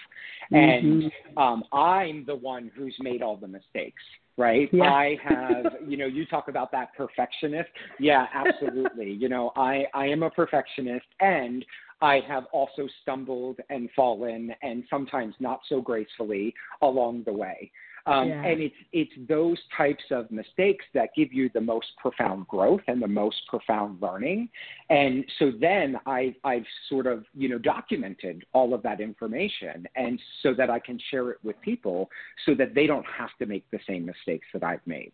Mm-hmm. 0.53 0.57
And 0.57 1.13
um, 1.37 1.65
I'm 1.73 2.25
the 2.27 2.37
one 2.37 2.71
who's 2.77 2.97
made 3.01 3.23
all 3.23 3.37
the 3.37 3.49
mistakes 3.49 4.03
right? 4.37 4.69
Yeah. 4.73 4.83
I 4.83 5.17
have, 5.23 5.67
you 5.87 5.97
know, 5.97 6.07
you 6.07 6.27
talk 6.27 6.49
about 6.49 6.73
that 6.73 6.89
perfectionist. 6.97 7.71
Yeah, 8.01 8.27
absolutely. 8.35 9.13
you 9.13 9.29
know, 9.29 9.53
I 9.55 9.85
I 9.95 10.07
am 10.07 10.25
a 10.25 10.31
perfectionist 10.31 11.07
and 11.21 11.65
I 12.01 12.21
have 12.29 12.45
also 12.53 12.89
stumbled 13.03 13.61
and 13.71 13.89
fallen 13.97 14.55
and 14.63 14.85
sometimes 14.91 15.35
not 15.41 15.61
so 15.69 15.81
gracefully 15.81 16.55
along 16.83 17.23
the 17.25 17.33
way. 17.33 17.71
Um, 18.07 18.29
yeah. 18.29 18.45
And 18.45 18.61
it's 18.61 18.75
it's 18.93 19.29
those 19.29 19.59
types 19.77 20.05
of 20.11 20.31
mistakes 20.31 20.85
that 20.93 21.11
give 21.17 21.33
you 21.33 21.51
the 21.55 21.61
most 21.61 21.87
profound 21.97 22.47
growth 22.49 22.83
and 22.87 23.03
the 23.03 23.09
most 23.09 23.37
profound 23.49 24.01
learning. 24.03 24.51
And 24.91 25.25
so 25.39 25.53
then 25.59 25.97
I 26.07 26.35
I've 26.45 26.67
sort 26.89 27.07
of 27.07 27.25
you 27.35 27.49
know 27.49 27.59
documented 27.59 28.45
all 28.53 28.75
of 28.75 28.83
that 28.83 29.01
information, 29.01 29.87
and 29.97 30.21
so 30.43 30.53
that 30.55 30.69
I 30.69 30.79
can 30.79 30.99
share 31.11 31.31
it 31.31 31.39
with 31.43 31.61
people, 31.63 32.11
so 32.45 32.55
that 32.57 32.75
they 32.75 32.87
don't 32.87 33.07
have 33.07 33.31
to 33.39 33.47
make 33.47 33.65
the 33.71 33.81
same 33.87 34.05
mistakes 34.05 34.47
that 34.53 34.63
I've 34.63 34.87
made. 34.87 35.13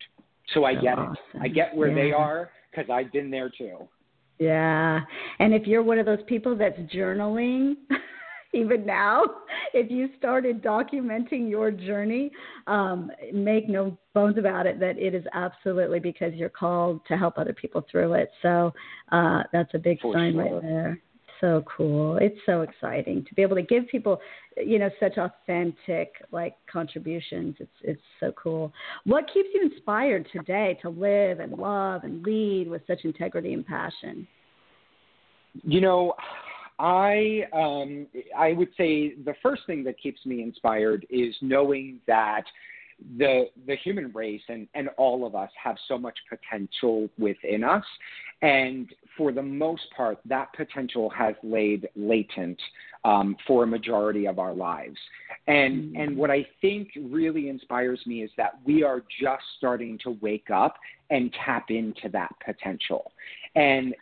So 0.53 0.65
I 0.65 0.75
so 0.75 0.81
get 0.81 0.97
awesome. 0.97 1.15
it. 1.35 1.41
I 1.41 1.47
get 1.47 1.75
where 1.75 1.89
yeah. 1.89 2.03
they 2.03 2.11
are 2.11 2.49
because 2.69 2.89
I've 2.89 3.11
been 3.11 3.31
there 3.31 3.49
too. 3.49 3.87
Yeah. 4.39 5.01
And 5.39 5.53
if 5.53 5.67
you're 5.67 5.83
one 5.83 5.99
of 5.99 6.05
those 6.05 6.23
people 6.27 6.57
that's 6.57 6.79
journaling, 6.93 7.75
even 8.53 8.85
now, 8.85 9.23
if 9.73 9.89
you 9.89 10.09
started 10.17 10.61
documenting 10.61 11.49
your 11.49 11.71
journey, 11.71 12.31
um, 12.67 13.11
make 13.33 13.69
no 13.69 13.97
bones 14.13 14.37
about 14.37 14.65
it 14.65 14.79
that 14.79 14.97
it 14.97 15.13
is 15.15 15.25
absolutely 15.33 15.99
because 15.99 16.33
you're 16.33 16.49
called 16.49 17.01
to 17.07 17.17
help 17.17 17.37
other 17.37 17.53
people 17.53 17.85
through 17.89 18.13
it. 18.13 18.29
So 18.41 18.73
uh, 19.11 19.43
that's 19.51 19.73
a 19.73 19.79
big 19.79 19.99
For 20.01 20.13
sign 20.13 20.33
sure. 20.33 20.43
right 20.43 20.61
there. 20.61 21.01
So 21.39 21.63
cool. 21.75 22.17
It's 22.17 22.37
so 22.45 22.61
exciting 22.61 23.25
to 23.27 23.33
be 23.33 23.41
able 23.41 23.55
to 23.55 23.63
give 23.63 23.87
people, 23.87 24.21
you 24.63 24.77
know, 24.77 24.91
such 24.99 25.17
authentic 25.17 26.13
like 26.31 26.53
contributions. 26.71 27.55
It's 27.59 27.71
it's 27.81 28.01
so 28.19 28.31
cool. 28.33 28.71
What 29.05 29.25
keeps 29.33 29.49
you 29.51 29.63
inspired 29.63 30.27
today 30.31 30.77
to 30.83 30.89
live 30.89 31.39
and 31.39 31.53
love 31.53 32.03
and 32.03 32.21
lead 32.23 32.69
with 32.69 32.83
such 32.85 33.05
integrity 33.05 33.53
and 33.53 33.65
passion? 33.65 34.27
You 35.63 35.81
know, 35.81 36.13
I 36.81 37.43
um, 37.53 38.07
I 38.35 38.53
would 38.53 38.69
say 38.75 39.13
the 39.13 39.35
first 39.43 39.61
thing 39.67 39.83
that 39.83 40.01
keeps 40.01 40.25
me 40.25 40.41
inspired 40.41 41.05
is 41.11 41.35
knowing 41.39 41.99
that 42.07 42.43
the 43.19 43.45
the 43.67 43.75
human 43.75 44.11
race 44.13 44.41
and, 44.49 44.67
and 44.73 44.89
all 44.97 45.25
of 45.25 45.35
us 45.35 45.51
have 45.63 45.75
so 45.87 45.99
much 45.99 46.17
potential 46.27 47.07
within 47.19 47.63
us. 47.63 47.83
And 48.41 48.89
for 49.15 49.31
the 49.31 49.43
most 49.43 49.83
part 49.95 50.17
that 50.25 50.51
potential 50.53 51.07
has 51.11 51.35
laid 51.43 51.87
latent 51.95 52.59
um, 53.05 53.35
for 53.45 53.63
a 53.63 53.67
majority 53.67 54.25
of 54.27 54.39
our 54.39 54.55
lives. 54.55 54.97
And 55.45 55.83
mm-hmm. 55.83 56.01
and 56.01 56.17
what 56.17 56.31
i 56.31 56.45
think 56.61 56.89
really 56.99 57.49
inspires 57.49 57.99
me 58.07 58.23
is 58.23 58.31
that 58.37 58.59
we 58.65 58.83
are 58.83 59.03
just 59.21 59.43
starting 59.57 59.99
to 60.03 60.17
wake 60.19 60.49
up 60.51 60.75
and 61.11 61.31
tap 61.45 61.65
into 61.69 62.09
that 62.11 62.31
potential 62.43 63.11
and 63.55 63.93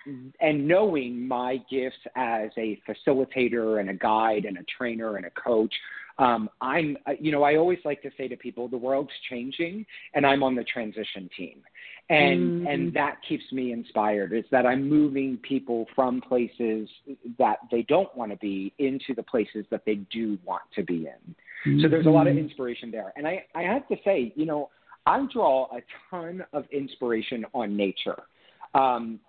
and 0.42 0.68
knowing 0.68 1.28
my 1.28 1.58
gifts 1.70 1.98
as 2.16 2.50
a 2.58 2.80
facilitator 2.88 3.80
and 3.80 3.90
a 3.90 3.94
guide 3.94 4.46
and 4.46 4.58
a 4.58 4.64
trainer 4.78 5.18
and 5.18 5.26
a 5.26 5.32
coach 5.32 5.74
um, 6.20 6.50
I'm, 6.60 6.98
uh, 7.08 7.14
you 7.18 7.32
know, 7.32 7.44
I 7.44 7.56
always 7.56 7.80
like 7.86 8.02
to 8.02 8.12
say 8.18 8.28
to 8.28 8.36
people, 8.36 8.68
the 8.68 8.78
world's 8.78 9.10
changing, 9.30 9.86
and 10.14 10.26
I'm 10.26 10.44
on 10.44 10.54
the 10.54 10.66
transition 10.66 11.30
team, 11.36 11.62
and 12.10 12.64
mm. 12.64 12.74
and 12.74 12.94
that 12.94 13.20
keeps 13.28 13.46
me 13.54 13.72
inspired. 13.72 14.34
Is 14.34 14.44
that 14.52 14.66
I'm 14.66 14.88
moving 14.88 15.38
people 15.38 15.86
from 15.96 16.20
places 16.20 16.90
that 17.38 17.60
they 17.72 17.84
don't 17.84 18.14
want 18.18 18.32
to 18.32 18.38
be 18.38 18.74
into 18.80 19.16
the 19.16 19.24
places 19.24 19.66
that 19.72 19.84
they 19.86 19.96
do 20.12 20.38
want 20.46 20.64
to 20.76 20.84
be 20.84 21.08
in. 21.08 21.36
Mm-hmm. 21.66 21.82
So 21.82 21.88
there's 21.88 22.06
a 22.06 22.10
lot 22.10 22.28
of 22.28 22.34
mm-hmm. 22.34 22.48
inspiration 22.48 22.92
there, 22.92 23.14
and 23.16 23.26
I 23.26 23.46
I 23.56 23.62
have 23.62 23.88
to 23.88 23.96
say, 24.04 24.34
you 24.36 24.46
know, 24.46 24.70
I 25.06 25.26
draw 25.32 25.68
a 25.74 25.80
ton 26.10 26.44
of 26.52 26.66
inspiration 26.74 27.46
on 27.54 27.78
nature. 27.78 28.22
Um, 28.74 29.22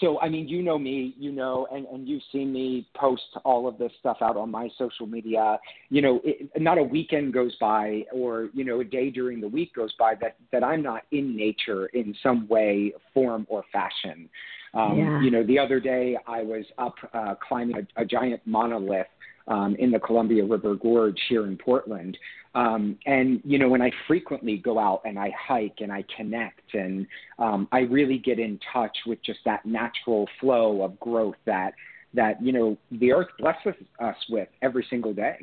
so 0.00 0.20
I 0.20 0.28
mean, 0.28 0.48
you 0.48 0.62
know 0.62 0.78
me, 0.78 1.14
you 1.18 1.32
know, 1.32 1.66
and, 1.72 1.86
and 1.86 2.08
you've 2.08 2.22
seen 2.32 2.52
me 2.52 2.86
post 2.96 3.22
all 3.44 3.68
of 3.68 3.78
this 3.78 3.92
stuff 4.00 4.18
out 4.20 4.36
on 4.36 4.50
my 4.50 4.68
social 4.78 5.06
media. 5.06 5.58
You 5.90 6.02
know, 6.02 6.20
it, 6.24 6.50
not 6.60 6.78
a 6.78 6.82
weekend 6.82 7.32
goes 7.32 7.54
by, 7.60 8.04
or 8.12 8.48
you 8.54 8.64
know, 8.64 8.80
a 8.80 8.84
day 8.84 9.10
during 9.10 9.40
the 9.40 9.48
week 9.48 9.74
goes 9.74 9.92
by 9.98 10.14
that 10.20 10.36
that 10.52 10.64
I'm 10.64 10.82
not 10.82 11.02
in 11.12 11.36
nature 11.36 11.86
in 11.86 12.14
some 12.22 12.46
way, 12.48 12.92
form, 13.12 13.46
or 13.48 13.64
fashion. 13.72 14.28
Um, 14.74 14.98
yeah. 14.98 15.20
You 15.22 15.30
know, 15.30 15.44
the 15.44 15.58
other 15.58 15.80
day 15.80 16.16
I 16.26 16.42
was 16.42 16.64
up 16.78 16.94
uh, 17.12 17.34
climbing 17.46 17.76
a, 17.96 18.02
a 18.02 18.04
giant 18.04 18.42
monolith 18.44 19.06
um, 19.48 19.76
in 19.78 19.90
the 19.90 19.98
Columbia 19.98 20.44
River 20.44 20.74
Gorge 20.74 21.18
here 21.28 21.46
in 21.46 21.56
Portland. 21.56 22.16
Um, 22.54 22.98
and 23.06 23.40
you 23.44 23.58
know, 23.58 23.68
when 23.68 23.82
I 23.82 23.90
frequently 24.06 24.56
go 24.56 24.78
out 24.78 25.02
and 25.04 25.18
I 25.18 25.32
hike 25.36 25.78
and 25.80 25.92
I 25.92 26.04
connect, 26.16 26.74
and 26.74 27.06
um, 27.38 27.68
I 27.72 27.80
really 27.80 28.18
get 28.18 28.38
in 28.38 28.60
touch 28.72 28.96
with 29.06 29.18
just 29.24 29.40
that 29.44 29.66
natural 29.66 30.28
flow 30.40 30.82
of 30.82 30.98
growth 31.00 31.36
that 31.46 31.72
that 32.14 32.40
you 32.42 32.52
know 32.52 32.76
the 32.92 33.12
earth 33.12 33.28
blesses 33.38 33.74
us 33.98 34.16
with 34.30 34.48
every 34.62 34.86
single 34.88 35.12
day. 35.12 35.36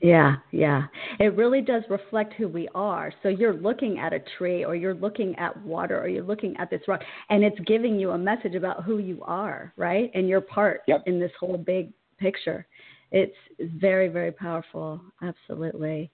Yeah, 0.00 0.36
yeah. 0.50 0.84
It 1.18 1.36
really 1.36 1.62
does 1.62 1.82
reflect 1.88 2.34
who 2.34 2.48
we 2.48 2.68
are. 2.74 3.12
So 3.22 3.30
you're 3.30 3.54
looking 3.54 3.98
at 3.98 4.12
a 4.12 4.20
tree 4.36 4.62
or 4.62 4.74
you're 4.76 4.94
looking 4.94 5.34
at 5.36 5.56
water 5.62 5.98
or 5.98 6.06
you're 6.06 6.22
looking 6.22 6.54
at 6.58 6.68
this 6.68 6.82
rock 6.86 7.00
and 7.30 7.42
it's 7.42 7.58
giving 7.60 7.98
you 7.98 8.10
a 8.10 8.18
message 8.18 8.54
about 8.54 8.84
who 8.84 8.98
you 8.98 9.22
are, 9.22 9.72
right? 9.76 10.10
And 10.12 10.28
your 10.28 10.42
part 10.42 10.82
yep. 10.86 11.02
in 11.06 11.18
this 11.18 11.32
whole 11.40 11.56
big 11.56 11.92
picture. 12.18 12.66
It's 13.12 13.36
very, 13.60 14.08
very 14.08 14.32
powerful. 14.32 15.00
Absolutely. 15.22 16.10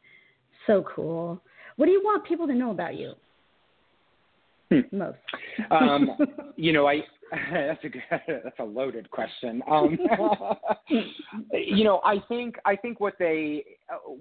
So 0.67 0.85
cool. 0.95 1.41
What 1.77 1.87
do 1.87 1.93
you 1.93 2.03
want 2.03 2.25
people 2.25 2.47
to 2.47 2.55
know 2.55 2.71
about 2.71 2.97
you? 2.97 3.15
Hmm. 4.71 4.81
Most. 4.97 5.19
um, 5.71 6.11
you 6.57 6.73
know, 6.73 6.87
I 6.87 7.03
that's 7.53 7.85
a 7.85 7.89
good, 7.89 8.03
that's 8.45 8.59
a 8.59 8.65
loaded 8.65 9.11
question. 9.11 9.63
Um, 9.71 9.99
you 11.53 11.85
know, 11.85 12.01
I 12.05 12.17
think 12.29 12.57
I 12.65 12.77
think 12.77 13.01
what 13.01 13.15
they 13.19 13.65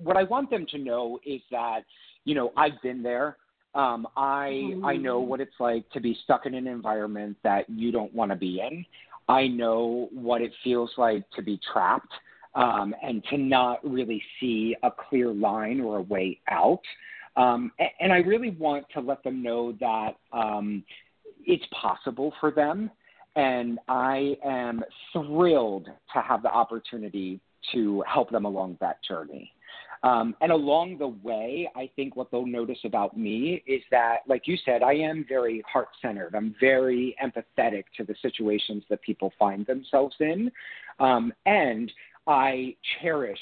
what 0.01 0.17
I 0.17 0.23
want 0.23 0.49
them 0.49 0.65
to 0.71 0.77
know 0.77 1.19
is 1.25 1.41
that 1.51 1.81
you 2.23 2.35
know 2.35 2.51
I've 2.55 2.81
been 2.81 3.03
there. 3.03 3.37
Um, 3.73 4.07
I 4.17 4.63
mm-hmm. 4.63 4.85
I 4.85 4.95
know 4.95 5.19
what 5.19 5.39
it's 5.41 5.59
like 5.59 5.89
to 5.91 5.99
be 5.99 6.17
stuck 6.23 6.45
in 6.45 6.55
an 6.55 6.67
environment 6.67 7.37
that 7.43 7.69
you 7.69 7.91
don't 7.91 8.13
want 8.13 8.31
to 8.31 8.37
be 8.37 8.61
in. 8.61 8.85
I 9.27 9.47
know 9.47 10.09
what 10.11 10.41
it 10.41 10.51
feels 10.63 10.91
like 10.97 11.29
to 11.31 11.41
be 11.41 11.59
trapped 11.71 12.11
um, 12.55 12.93
and 13.03 13.23
to 13.29 13.37
not 13.37 13.79
really 13.89 14.21
see 14.39 14.75
a 14.83 14.91
clear 14.91 15.33
line 15.33 15.79
or 15.79 15.97
a 15.97 16.01
way 16.01 16.39
out. 16.49 16.81
Um, 17.37 17.71
and, 18.01 18.11
I 18.11 18.17
really 18.17 18.49
want 18.49 18.85
to 18.93 18.99
let 18.99 19.23
them 19.23 19.41
know 19.41 19.73
that 19.79 20.17
um, 20.33 20.83
it's 21.45 21.63
possible 21.71 22.33
for 22.41 22.51
them. 22.51 22.91
And 23.37 23.79
I 23.87 24.35
am 24.43 24.81
thrilled 25.13 25.85
to 25.85 26.21
have 26.21 26.43
the 26.43 26.49
opportunity 26.49 27.39
to 27.71 28.03
help 28.05 28.31
them 28.31 28.43
along 28.43 28.77
that 28.81 28.97
journey. 29.07 29.53
Um, 30.03 30.35
and 30.41 30.51
along 30.51 30.97
the 30.97 31.07
way, 31.07 31.69
I 31.75 31.89
think 31.95 32.15
what 32.15 32.31
they'll 32.31 32.45
notice 32.45 32.79
about 32.85 33.15
me 33.15 33.63
is 33.67 33.81
that, 33.91 34.19
like 34.27 34.47
you 34.47 34.57
said, 34.65 34.81
I 34.81 34.93
am 34.93 35.25
very 35.29 35.63
heart 35.71 35.89
centered. 36.01 36.33
I'm 36.35 36.55
very 36.59 37.15
empathetic 37.23 37.83
to 37.97 38.03
the 38.03 38.15
situations 38.21 38.83
that 38.89 39.01
people 39.03 39.31
find 39.37 39.65
themselves 39.67 40.15
in. 40.19 40.51
Um, 40.99 41.31
and 41.45 41.91
I 42.27 42.75
cherish 43.01 43.39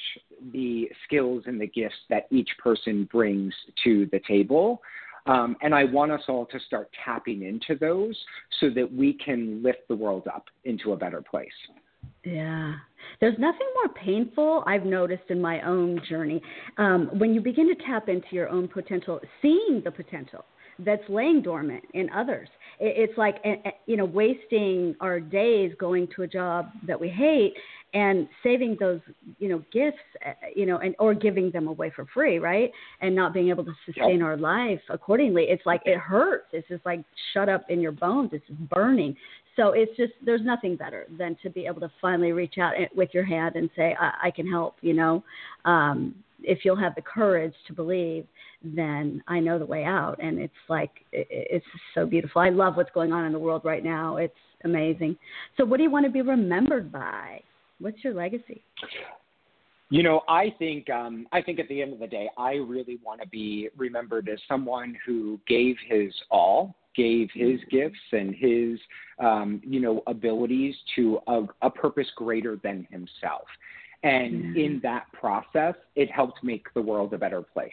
the 0.54 0.90
skills 1.06 1.44
and 1.46 1.60
the 1.60 1.68
gifts 1.68 1.96
that 2.10 2.28
each 2.32 2.50
person 2.62 3.08
brings 3.12 3.54
to 3.84 4.08
the 4.12 4.22
table. 4.28 4.82
Um, 5.26 5.58
and 5.62 5.76
I 5.76 5.84
want 5.84 6.12
us 6.12 6.22
all 6.28 6.46
to 6.48 6.60
start 6.62 6.90
tapping 7.04 7.44
into 7.44 7.78
those 7.80 8.18
so 8.60 8.70
that 8.72 8.92
we 8.92 9.14
can 9.14 9.62
lift 9.62 9.88
the 9.88 9.96
world 9.96 10.28
up 10.34 10.46
into 10.64 10.94
a 10.94 10.98
better 10.98 11.22
place. 11.22 11.50
Yeah. 12.24 12.76
There's 13.20 13.38
nothing 13.38 13.68
more 13.76 13.94
painful 13.94 14.64
I've 14.66 14.86
noticed 14.86 15.24
in 15.30 15.42
my 15.42 15.62
own 15.62 16.02
journey. 16.10 16.42
Um, 16.78 17.10
when 17.14 17.34
you 17.34 17.42
begin 17.42 17.68
to 17.68 17.84
tap 17.84 18.10
into 18.10 18.28
your 18.32 18.50
own 18.50 18.68
potential, 18.68 19.20
seeing 19.42 19.82
the 19.84 19.92
potential 19.92 20.46
that's 20.86 21.04
laying 21.10 21.42
dormant 21.42 21.84
in 21.94 22.10
others. 22.12 22.48
It's 22.80 23.18
like, 23.18 23.36
eh, 23.44 23.56
eh, 23.66 23.72
you 23.88 23.98
know, 23.98 24.06
wasting 24.06 24.96
our 25.02 25.20
days 25.20 25.74
going 25.80 26.08
to 26.16 26.24
a 26.24 26.28
job 26.28 26.70
that 26.88 27.00
we 27.00 27.10
hate 27.10 27.54
and 27.94 28.28
saving 28.44 28.78
those 28.80 29.00
you 29.40 29.50
know 29.50 29.64
gifts 29.74 29.98
uh, 30.26 30.32
you 30.56 30.66
know 30.66 30.78
and 30.78 30.96
or 31.00 31.14
giving 31.14 31.50
them 31.52 31.68
away 31.68 31.92
for 31.96 32.06
free 32.14 32.38
right? 32.38 32.72
And 33.02 33.16
not 33.16 33.34
being 33.34 33.50
able 33.50 33.66
to 33.66 33.74
sustain 33.86 34.20
yep. 34.20 34.26
our 34.26 34.38
life 34.38 34.82
accordingly. 34.90 35.46
It's 35.50 35.66
like 35.66 35.82
it 35.86 35.98
hurts. 35.98 36.48
It's 36.52 36.68
just 36.68 36.86
like 36.86 37.04
shut 37.34 37.50
up 37.50 37.66
in 37.70 37.82
your 37.82 37.92
bones. 37.92 38.30
It's 38.34 38.46
just 38.48 38.60
burning. 38.70 39.16
So 39.56 39.72
it's 39.72 39.96
just 39.98 40.14
there's 40.24 40.44
nothing 40.44 40.76
better 40.76 41.08
than 41.18 41.36
to 41.42 41.50
be 41.50 41.66
able 41.66 41.82
to 41.82 41.92
finally 42.00 42.32
reach 42.32 42.58
out 42.60 42.74
with 42.96 43.10
your 43.14 43.26
hand 43.26 43.56
and 43.56 43.70
say 43.76 43.96
i, 44.00 44.28
I 44.28 44.32
can 44.32 44.48
help 44.50 44.76
you 44.82 44.94
know? 44.94 45.24
Um 45.66 46.16
if 46.44 46.60
you'll 46.64 46.76
have 46.76 46.96
the 46.96 47.02
courage 47.02 47.54
to 47.68 47.74
believe 47.74 48.26
then 48.64 49.22
i 49.28 49.40
know 49.40 49.60
the 49.60 49.66
way 49.66 49.84
out 49.84 50.18
and 50.22 50.40
it's 50.40 50.54
like 50.68 50.92
it's 51.12 51.66
so 51.94 52.06
beautiful 52.06 52.42
i 52.42 52.50
love 52.50 52.76
what's 52.76 52.92
going 52.92 53.12
on 53.12 53.26
in 53.26 53.34
the 53.34 53.40
world 53.40 53.62
right 53.64 53.84
now 53.84 54.18
it's 54.18 54.34
amazing 54.64 55.16
so 55.58 55.66
what 55.66 55.78
do 55.78 55.84
you 55.84 55.92
want 55.92 56.06
to 56.06 56.12
be 56.12 56.22
remembered 56.22 56.92
by 56.92 57.42
What's 57.80 58.04
your 58.04 58.14
legacy? 58.14 58.62
You 59.90 60.04
know, 60.04 60.22
I 60.28 60.54
think 60.60 60.90
um, 60.90 61.26
I 61.32 61.42
think 61.42 61.60
at 61.60 61.68
the 61.68 61.82
end 61.82 61.94
of 61.94 62.00
the 62.00 62.08
day, 62.08 62.30
I 62.38 62.54
really 62.54 63.00
want 63.04 63.22
to 63.22 63.28
be 63.28 63.70
remembered 63.76 64.30
as 64.30 64.38
someone 64.48 64.96
who 65.06 65.40
gave 65.48 65.76
his 65.88 66.14
all, 66.30 66.76
gave 66.96 67.30
his 67.34 67.60
mm-hmm. 67.62 67.76
gifts 67.76 68.00
and 68.12 68.36
his 68.36 68.80
um, 69.20 69.62
you 69.66 69.80
know 69.80 70.04
abilities 70.06 70.76
to 70.96 71.20
a, 71.28 71.44
a 71.64 71.70
purpose 71.70 72.08
greater 72.16 72.58
than 72.62 72.88
himself. 72.92 73.48
And 74.04 74.56
yeah. 74.56 74.66
in 74.66 74.80
that 74.84 75.12
process, 75.14 75.76
it 75.96 76.10
helped 76.12 76.44
make 76.44 76.74
the 76.74 76.82
world 76.82 77.14
a 77.14 77.18
better 77.18 77.42
place. 77.42 77.72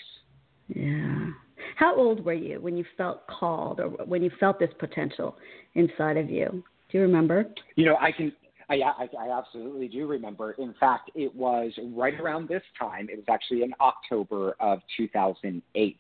Yeah. 0.69 1.31
How 1.77 1.95
old 1.95 2.25
were 2.25 2.33
you 2.33 2.61
when 2.61 2.77
you 2.77 2.85
felt 2.97 3.27
called 3.29 3.81
or 3.81 3.89
when 4.05 4.23
you 4.23 4.31
felt 4.41 4.59
this 4.59 4.71
potential 4.79 5.37
inside 5.75 6.17
of 6.17 6.29
you? 6.29 6.65
Do 6.91 6.99
you 6.99 7.03
remember? 7.03 7.47
You 7.77 7.87
know, 7.87 7.97
I 8.01 8.13
can 8.13 8.33
I, 8.69 8.75
I, 8.75 9.09
I 9.19 9.39
absolutely 9.39 9.89
do 9.89 10.07
remember. 10.07 10.53
In 10.53 10.75
fact, 10.79 11.11
it 11.15 11.35
was 11.35 11.73
right 11.95 12.19
around 12.19 12.49
this 12.49 12.63
time. 12.79 13.09
It 13.11 13.17
was 13.17 13.25
actually 13.29 13.63
in 13.63 13.73
October 13.81 14.57
of 14.61 14.81
2008. 14.97 15.97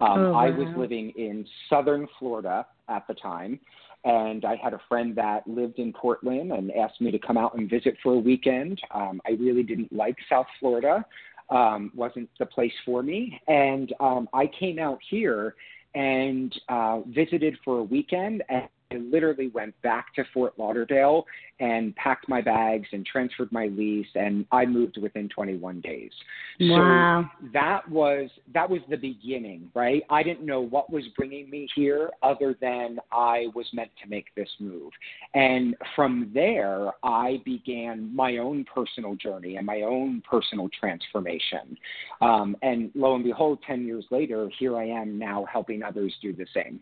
Um, 0.00 0.08
oh, 0.08 0.32
wow. 0.32 0.38
I 0.38 0.50
was 0.50 0.68
living 0.76 1.12
in 1.16 1.46
southern 1.68 2.08
Florida 2.18 2.66
at 2.88 3.06
the 3.06 3.14
time, 3.14 3.60
and 4.04 4.44
I 4.44 4.56
had 4.56 4.72
a 4.72 4.80
friend 4.88 5.14
that 5.16 5.46
lived 5.46 5.78
in 5.78 5.92
Portland 5.92 6.52
and 6.52 6.72
asked 6.72 7.00
me 7.00 7.10
to 7.10 7.18
come 7.18 7.36
out 7.36 7.54
and 7.56 7.68
visit 7.68 7.96
for 8.02 8.14
a 8.14 8.18
weekend. 8.18 8.80
Um, 8.92 9.20
I 9.26 9.32
really 9.32 9.62
didn't 9.62 9.92
like 9.92 10.16
South 10.28 10.46
Florida, 10.58 11.04
um, 11.50 11.92
wasn't 11.94 12.30
the 12.38 12.46
place 12.46 12.72
for 12.84 13.02
me, 13.02 13.40
and 13.48 13.92
um, 14.00 14.28
I 14.32 14.46
came 14.46 14.78
out 14.78 14.98
here 15.08 15.54
and 15.94 16.54
uh, 16.68 17.00
visited 17.08 17.58
for 17.64 17.78
a 17.78 17.82
weekend 17.82 18.42
and 18.48 18.68
I 18.92 18.96
literally 18.96 19.48
went 19.48 19.80
back 19.82 20.12
to 20.16 20.24
Fort 20.34 20.54
Lauderdale 20.58 21.24
and 21.60 21.94
packed 21.94 22.28
my 22.28 22.40
bags 22.40 22.88
and 22.92 23.06
transferred 23.06 23.52
my 23.52 23.66
lease 23.66 24.08
and 24.16 24.44
I 24.50 24.66
moved 24.66 24.98
within 25.00 25.28
21 25.28 25.80
days. 25.80 26.10
Wow. 26.58 27.30
So 27.40 27.48
that 27.52 27.88
was 27.88 28.30
that 28.52 28.68
was 28.68 28.80
the 28.88 28.96
beginning, 28.96 29.70
right? 29.74 30.02
I 30.10 30.24
didn't 30.24 30.44
know 30.44 30.60
what 30.60 30.90
was 30.90 31.04
bringing 31.16 31.48
me 31.48 31.68
here 31.76 32.10
other 32.22 32.56
than 32.60 32.98
I 33.12 33.46
was 33.54 33.66
meant 33.72 33.90
to 34.02 34.08
make 34.08 34.26
this 34.34 34.48
move. 34.58 34.90
And 35.34 35.76
from 35.94 36.30
there, 36.34 36.90
I 37.04 37.40
began 37.44 38.14
my 38.14 38.38
own 38.38 38.64
personal 38.72 39.14
journey 39.14 39.56
and 39.56 39.64
my 39.66 39.82
own 39.82 40.22
personal 40.28 40.68
transformation. 40.78 41.78
Um, 42.20 42.56
and 42.62 42.90
lo 42.96 43.14
and 43.14 43.22
behold, 43.22 43.60
10 43.66 43.86
years 43.86 44.04
later, 44.10 44.50
here 44.58 44.76
I 44.76 44.86
am 44.86 45.16
now 45.16 45.46
helping 45.50 45.84
others 45.84 46.12
do 46.20 46.32
the 46.32 46.46
same. 46.52 46.80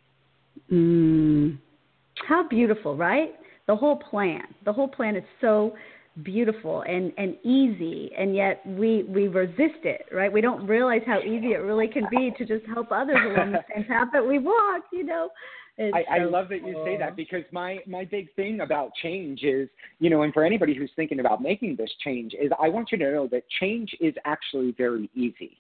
Mm. 0.73 1.59
How 2.27 2.47
beautiful, 2.49 2.97
right? 2.97 3.35
The 3.67 3.77
whole 3.77 3.97
plan. 3.97 4.43
The 4.65 4.73
whole 4.73 4.89
plan 4.89 5.17
is 5.17 5.25
so 5.41 5.75
beautiful 6.25 6.83
and 6.83 7.13
and 7.17 7.37
easy 7.45 8.11
and 8.19 8.35
yet 8.35 8.61
we 8.67 9.05
we 9.05 9.29
resist 9.29 9.85
it 9.85 10.07
right? 10.13 10.33
We 10.33 10.41
don't 10.41 10.67
realize 10.67 11.03
how 11.07 11.21
easy 11.21 11.53
it 11.53 11.59
really 11.59 11.87
can 11.87 12.07
be 12.11 12.33
to 12.39 12.45
just 12.45 12.67
help 12.67 12.91
others 12.91 13.19
along 13.25 13.53
the 13.53 13.65
same 13.73 13.85
path 13.85 14.09
that 14.13 14.27
we 14.27 14.39
walk 14.39 14.83
you 14.93 15.05
know? 15.05 15.29
I, 15.79 16.03
so 16.03 16.13
I 16.13 16.25
love 16.25 16.49
that 16.49 16.67
you 16.67 16.75
say 16.85 16.97
that 16.99 17.15
because 17.15 17.45
my 17.53 17.79
my 17.87 18.05
big 18.05 18.35
thing 18.35 18.61
about 18.61 18.91
change 19.01 19.45
is 19.45 19.69
you 20.01 20.11
know 20.11 20.23
and 20.23 20.35
for 20.35 20.45
anybody 20.45 20.75
who's 20.75 20.91
thinking 20.97 21.21
about 21.21 21.41
making 21.41 21.77
this 21.77 21.91
change 22.03 22.35
is 22.35 22.51
I 22.61 22.69
want 22.69 22.91
you 22.91 22.99
to 22.99 23.13
know 23.13 23.29
that 23.29 23.45
change 23.61 23.95
is 24.01 24.15
actually 24.25 24.73
very 24.77 25.09
easy. 25.15 25.57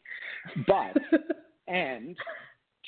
But 0.66 0.96
and 1.68 2.16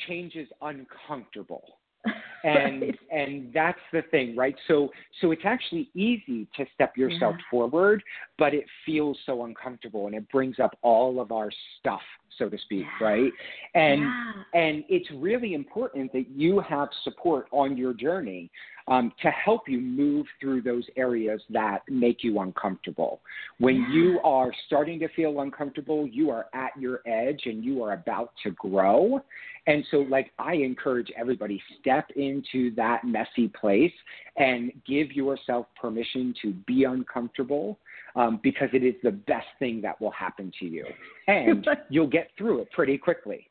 change 0.09 0.35
is 0.35 0.49
uncomfortable 0.61 1.79
and 2.45 2.83
right. 2.83 2.99
and 3.13 3.53
that's 3.53 3.81
the 3.93 4.03
thing 4.11 4.35
right 4.35 4.55
so 4.67 4.89
so 5.21 5.31
it's 5.31 5.43
actually 5.45 5.91
easy 5.95 6.47
to 6.57 6.65
step 6.75 6.97
yourself 6.97 7.35
yeah. 7.37 7.51
forward 7.51 8.03
but 8.39 8.55
it 8.55 8.65
feels 8.87 9.19
so 9.27 9.45
uncomfortable 9.45 10.07
and 10.07 10.15
it 10.15 10.27
brings 10.31 10.59
up 10.59 10.79
all 10.83 11.21
of 11.21 11.33
our 11.33 11.51
stuff 11.79 12.01
so 12.39 12.49
to 12.49 12.57
speak 12.59 12.87
yeah. 13.01 13.07
right 13.07 13.33
and 13.75 14.01
yeah. 14.01 14.33
and 14.55 14.85
it's 14.89 15.09
really 15.17 15.53
important 15.53 16.11
that 16.13 16.25
you 16.35 16.61
have 16.61 16.89
support 17.05 17.47
on 17.51 17.77
your 17.77 17.93
journey 17.93 18.51
um, 18.91 19.13
to 19.23 19.31
help 19.31 19.69
you 19.69 19.81
move 19.81 20.27
through 20.41 20.63
those 20.63 20.85
areas 20.97 21.41
that 21.49 21.83
make 21.89 22.25
you 22.25 22.41
uncomfortable. 22.41 23.21
When 23.59 23.87
you 23.93 24.19
are 24.25 24.51
starting 24.67 24.99
to 24.99 25.09
feel 25.15 25.41
uncomfortable, 25.41 26.09
you 26.09 26.31
are 26.31 26.47
at 26.53 26.73
your 26.79 27.01
edge 27.07 27.43
and 27.47 27.65
you 27.65 27.83
are 27.85 27.93
about 27.93 28.33
to 28.43 28.51
grow. 28.51 29.23
And 29.69 29.85
so, 29.93 29.99
like, 29.99 30.33
I 30.39 30.55
encourage 30.55 31.13
everybody 31.17 31.63
step 31.81 32.11
into 32.17 32.75
that 32.75 33.05
messy 33.05 33.47
place 33.49 33.93
and 34.37 34.73
give 34.87 35.13
yourself 35.13 35.67
permission 35.81 36.35
to 36.43 36.53
be 36.67 36.85
uncomfortable 36.85 37.79
um, 38.17 38.41
because 38.43 38.71
it 38.73 38.83
is 38.83 38.95
the 39.05 39.13
best 39.13 39.47
thing 39.61 39.81
that 39.83 40.01
will 40.01 40.11
happen 40.11 40.53
to 40.59 40.67
you. 40.67 40.85
And 41.29 41.65
you'll 41.91 42.09
get 42.09 42.31
through 42.37 42.63
it 42.63 42.73
pretty 42.73 42.99
quickly. 42.99 43.50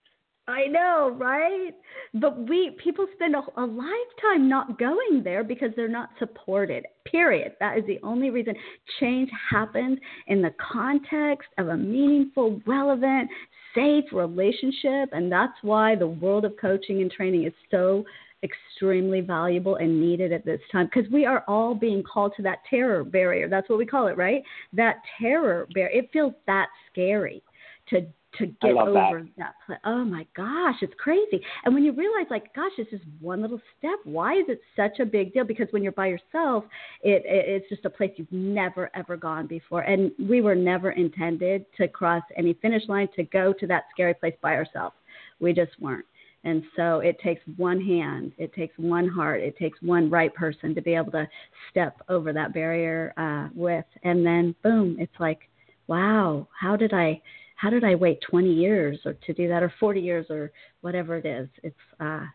I 0.50 0.66
know, 0.66 1.16
right? 1.20 1.72
But 2.16 2.50
we 2.50 2.76
people 2.84 3.06
spend 3.14 3.36
a, 3.36 3.42
a, 3.58 3.66
lifetime 3.66 4.50
not 4.50 4.80
going 4.80 5.22
there 5.24 5.44
because 5.44 5.70
they're 5.76 5.88
not 5.88 6.10
supported. 6.18 6.86
Period. 7.06 7.54
That 7.60 7.78
is 7.78 7.86
the 7.86 8.00
only 8.02 8.32
reason 8.32 8.56
change 9.00 9.30
happens 9.52 10.00
in 10.28 10.42
the 10.42 10.54
context 10.60 11.50
of 11.60 11.68
a 11.68 11.78
meaningful, 11.78 12.62
relevant, 12.66 13.30
safe 13.76 14.06
relationship, 14.12 15.10
and 15.12 15.32
that's 15.32 15.54
why 15.62 15.96
the 15.96 16.08
world 16.08 16.46
of 16.46 16.54
coaching 16.60 17.02
and 17.02 17.12
training 17.12 17.46
is 17.46 17.54
so 17.70 18.04
extremely 18.42 19.22
valuable 19.22 19.76
and 19.76 20.00
needed 20.02 20.32
at 20.32 20.46
this 20.46 20.62
time 20.72 20.90
because 20.94 21.10
we 21.12 21.26
are 21.26 21.44
all 21.48 21.76
being 21.76 22.02
called 22.02 22.34
to 22.38 22.42
that 22.42 22.60
terror 22.68 23.04
barrier. 23.04 23.48
That's 23.50 23.70
what 23.70 23.78
we 23.78 23.86
call 23.86 24.08
it, 24.08 24.18
right? 24.18 24.42
That 24.74 24.96
terror 25.20 25.68
barrier. 25.76 25.92
It 25.92 26.10
feels 26.12 26.34
that 26.48 26.70
scary 26.92 27.44
to 27.90 28.08
to 28.38 28.46
get 28.62 28.72
over 28.72 29.26
that. 29.38 29.56
that 29.68 29.80
oh 29.86 30.04
my 30.04 30.26
gosh, 30.36 30.76
it's 30.82 30.94
crazy. 30.98 31.42
And 31.66 31.74
when 31.74 31.84
you 31.84 31.92
realize, 31.92 32.28
like, 32.30 32.54
gosh, 32.54 32.72
it's 32.78 32.90
just 32.92 33.04
one 33.20 33.42
little 33.42 33.62
step. 33.78 33.98
Why 34.04 34.34
is 34.34 34.46
it 34.48 34.62
such 34.76 35.00
a 35.00 35.06
big 35.06 35.34
deal? 35.34 35.44
Because 35.44 35.68
when 35.72 35.84
you're 35.84 35.92
by 35.92 36.08
yourself, 36.08 36.64
it, 37.02 37.24
it 37.26 37.46
it's 37.48 37.70
just 37.70 37.86
a 37.86 37.90
place 37.90 38.12
you've 38.18 38.32
never 38.32 38.90
ever 38.96 39.18
gone 39.18 39.48
before. 39.48 39.82
And 39.82 40.12
we 40.20 40.42
were 40.42 40.56
never 40.56 40.92
intended 40.92 41.66
to 41.78 41.88
cross 41.88 42.24
any 42.38 42.54
finish 42.62 42.84
line 42.88 43.08
to 43.16 43.24
go 43.24 43.54
to 43.54 43.68
that 43.68 43.86
scary 43.92 44.14
place 44.14 44.36
by 44.42 44.56
ourselves. 44.56 44.96
We 45.40 45.54
just 45.54 45.72
weren't. 45.80 46.06
And 46.46 46.64
so 46.76 47.00
it 47.00 47.20
takes 47.20 47.42
one 47.58 47.82
hand, 47.82 48.32
it 48.38 48.54
takes 48.54 48.78
one 48.78 49.10
heart, 49.10 49.42
it 49.42 49.58
takes 49.58 49.78
one 49.82 50.10
right 50.10 50.34
person 50.34 50.74
to 50.74 50.82
be 50.82 50.96
able 50.96 51.12
to 51.12 51.28
step 51.70 52.02
over 52.08 52.32
that 52.32 52.54
barrier 52.54 53.14
uh, 53.18 53.50
with. 53.54 53.86
And 54.04 54.26
then, 54.26 54.56
boom, 54.64 54.96
it's 55.00 55.20
like, 55.20 55.50
wow, 55.88 56.48
how 56.58 56.78
did 56.78 56.94
I 56.94 57.22
how 57.60 57.70
did 57.70 57.84
I 57.84 57.94
wait 57.96 58.22
20 58.22 58.54
years 58.54 59.00
or 59.06 59.14
to 59.14 59.34
do 59.34 59.50
that 59.50 59.62
or 59.62 59.74
40 59.82 60.00
years 60.00 60.26
or 60.30 60.50
whatever 60.80 61.18
it 61.18 61.26
is? 61.26 61.50
It's 61.62 61.76
uh, 62.00 62.26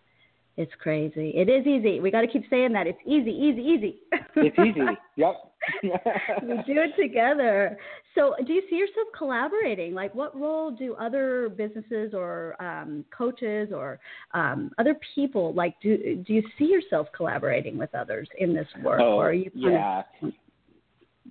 it's 0.56 0.72
crazy. 0.78 1.30
It 1.34 1.48
is 1.48 1.66
easy. 1.66 1.98
We 1.98 2.10
got 2.10 2.20
to 2.20 2.28
keep 2.28 2.44
saying 2.48 2.72
that. 2.74 2.86
It's 2.86 2.98
easy, 3.06 3.30
easy, 3.30 3.60
easy. 3.60 3.98
it's 4.36 4.58
easy. 4.58 4.80
Yep. 5.16 5.34
we 6.42 6.56
do 6.66 6.80
it 6.82 7.00
together. 7.00 7.78
So, 8.14 8.34
do 8.46 8.52
you 8.52 8.62
see 8.68 8.76
yourself 8.76 9.08
collaborating? 9.16 9.94
Like, 9.94 10.14
what 10.14 10.38
role 10.38 10.70
do 10.70 10.94
other 10.94 11.48
businesses 11.56 12.12
or 12.12 12.60
um, 12.60 13.04
coaches 13.16 13.70
or 13.72 13.98
um, 14.34 14.72
other 14.76 14.96
people 15.14 15.54
like? 15.54 15.74
Do 15.80 16.22
do 16.26 16.34
you 16.34 16.42
see 16.58 16.66
yourself 16.66 17.06
collaborating 17.16 17.78
with 17.78 17.94
others 17.94 18.28
in 18.38 18.52
this 18.52 18.66
work, 18.82 19.00
oh, 19.00 19.14
or 19.14 19.30
are 19.30 19.32
you? 19.32 19.50
yeah. 19.54 20.02
Of, 20.20 20.32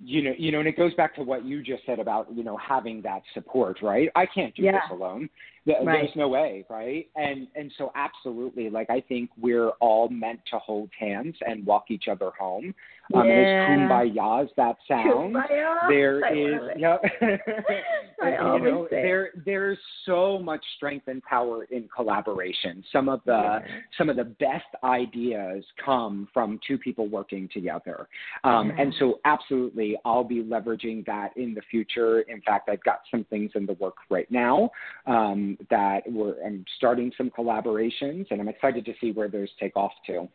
you 0.02 0.22
know, 0.22 0.32
you 0.36 0.50
know, 0.50 0.58
and 0.58 0.68
it 0.68 0.76
goes 0.76 0.92
back 0.94 1.14
to 1.14 1.22
what 1.22 1.44
you 1.44 1.62
just 1.62 1.84
said 1.86 2.00
about, 2.00 2.26
you 2.34 2.42
know, 2.42 2.56
having 2.56 3.00
that 3.02 3.22
support, 3.32 3.80
right? 3.80 4.08
I 4.16 4.26
can't 4.26 4.54
do 4.54 4.62
yeah. 4.62 4.72
this 4.72 4.82
alone. 4.90 5.28
There's 5.66 5.86
right. 5.86 6.10
no 6.16 6.28
way, 6.28 6.64
right? 6.68 7.08
And 7.16 7.46
and 7.54 7.72
so 7.78 7.92
absolutely, 7.94 8.70
like 8.70 8.90
I 8.90 9.00
think 9.00 9.30
we're 9.38 9.70
all 9.80 10.08
meant 10.08 10.40
to 10.50 10.58
hold 10.58 10.90
hands 10.98 11.36
and 11.46 11.64
walk 11.64 11.86
each 11.90 12.08
other 12.10 12.30
home. 12.38 12.74
Um, 13.12 13.26
yeah. 13.26 13.70
And 13.70 13.90
kumbaya 13.90 14.48
that 14.56 14.76
sounds, 14.88 15.34
kumbaya. 15.34 15.88
there 15.88 16.24
I 16.24 16.32
is, 16.32 16.80
yep. 16.80 17.02
I 18.22 18.30
you 18.30 18.64
know, 18.64 18.88
there 18.90 19.30
there's 19.44 19.78
so 20.06 20.38
much 20.38 20.64
strength 20.76 21.08
and 21.08 21.22
power 21.22 21.64
in 21.64 21.88
collaboration. 21.94 22.82
Some 22.92 23.08
of 23.08 23.20
the 23.26 23.32
yeah. 23.32 23.60
some 23.98 24.08
of 24.08 24.16
the 24.16 24.24
best 24.24 24.64
ideas 24.82 25.64
come 25.84 26.28
from 26.32 26.58
two 26.66 26.78
people 26.78 27.08
working 27.08 27.48
together. 27.52 28.08
Um, 28.44 28.68
yeah. 28.68 28.82
And 28.82 28.94
so, 28.98 29.20
absolutely, 29.24 29.96
I'll 30.04 30.24
be 30.24 30.42
leveraging 30.42 31.04
that 31.06 31.36
in 31.36 31.54
the 31.54 31.62
future. 31.70 32.20
In 32.22 32.40
fact, 32.42 32.68
I've 32.70 32.84
got 32.84 33.00
some 33.10 33.24
things 33.24 33.50
in 33.54 33.66
the 33.66 33.74
work 33.74 33.96
right 34.08 34.30
now 34.30 34.70
um, 35.06 35.58
that 35.70 36.02
we're 36.06 36.42
I'm 36.44 36.64
starting 36.78 37.12
some 37.18 37.30
collaborations, 37.30 38.26
and 38.30 38.40
I'm 38.40 38.48
excited 38.48 38.84
to 38.86 38.94
see 39.00 39.12
where 39.12 39.28
those 39.28 39.48
take 39.60 39.76
off 39.76 39.92
too. 40.06 40.28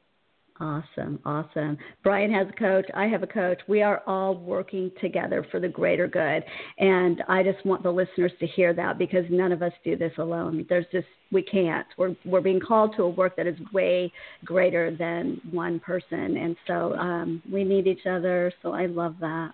Awesome, 0.61 1.19
awesome. 1.23 1.77
Brian 2.03 2.33
has 2.33 2.47
a 2.49 2.59
coach. 2.59 2.85
I 2.93 3.05
have 3.05 3.23
a 3.23 3.27
coach. 3.27 3.59
We 3.69 3.81
are 3.81 4.03
all 4.05 4.35
working 4.35 4.91
together 4.99 5.45
for 5.49 5.61
the 5.61 5.69
greater 5.69 6.05
good. 6.05 6.43
And 6.77 7.23
I 7.29 7.43
just 7.43 7.65
want 7.65 7.81
the 7.81 7.91
listeners 7.91 8.33
to 8.41 8.47
hear 8.47 8.73
that 8.73 8.97
because 8.97 9.23
none 9.29 9.53
of 9.53 9.61
us 9.61 9.71
do 9.85 9.95
this 9.95 10.11
alone. 10.17 10.65
There's 10.67 10.85
just, 10.91 11.07
we 11.31 11.43
can't. 11.43 11.87
We're, 11.97 12.13
we're 12.25 12.41
being 12.41 12.59
called 12.59 12.93
to 12.97 13.03
a 13.03 13.09
work 13.09 13.37
that 13.37 13.47
is 13.47 13.55
way 13.71 14.11
greater 14.43 14.93
than 14.93 15.39
one 15.49 15.79
person. 15.79 16.35
And 16.35 16.57
so 16.67 16.93
um, 16.95 17.41
we 17.49 17.63
need 17.63 17.87
each 17.87 18.05
other. 18.05 18.51
So 18.61 18.73
I 18.73 18.87
love 18.87 19.15
that. 19.21 19.51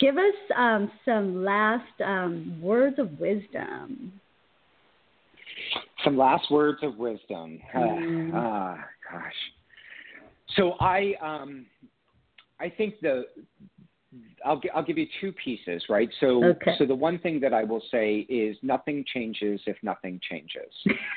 Give 0.00 0.16
us 0.16 0.34
um, 0.56 0.90
some 1.04 1.44
last 1.44 2.00
um, 2.04 2.58
words 2.60 2.98
of 2.98 3.20
wisdom. 3.20 4.12
Some 6.02 6.18
last 6.18 6.50
words 6.50 6.78
of 6.82 6.96
wisdom. 6.96 7.60
Mm. 7.74 8.30
Uh, 8.30 8.82
gosh. 9.10 9.32
So 10.56 10.72
I 10.80 11.14
um, 11.22 11.66
I 12.60 12.70
think 12.70 13.00
the 13.00 13.24
I'll 14.44 14.60
I'll 14.74 14.84
give 14.84 14.98
you 14.98 15.06
two 15.20 15.32
pieces, 15.32 15.84
right? 15.88 16.08
So 16.20 16.44
okay. 16.44 16.74
so 16.78 16.86
the 16.86 16.94
one 16.94 17.18
thing 17.18 17.40
that 17.40 17.52
I 17.52 17.64
will 17.64 17.82
say 17.90 18.20
is 18.28 18.56
nothing 18.62 19.04
changes 19.12 19.60
if 19.66 19.76
nothing 19.82 20.20
changes, 20.28 20.72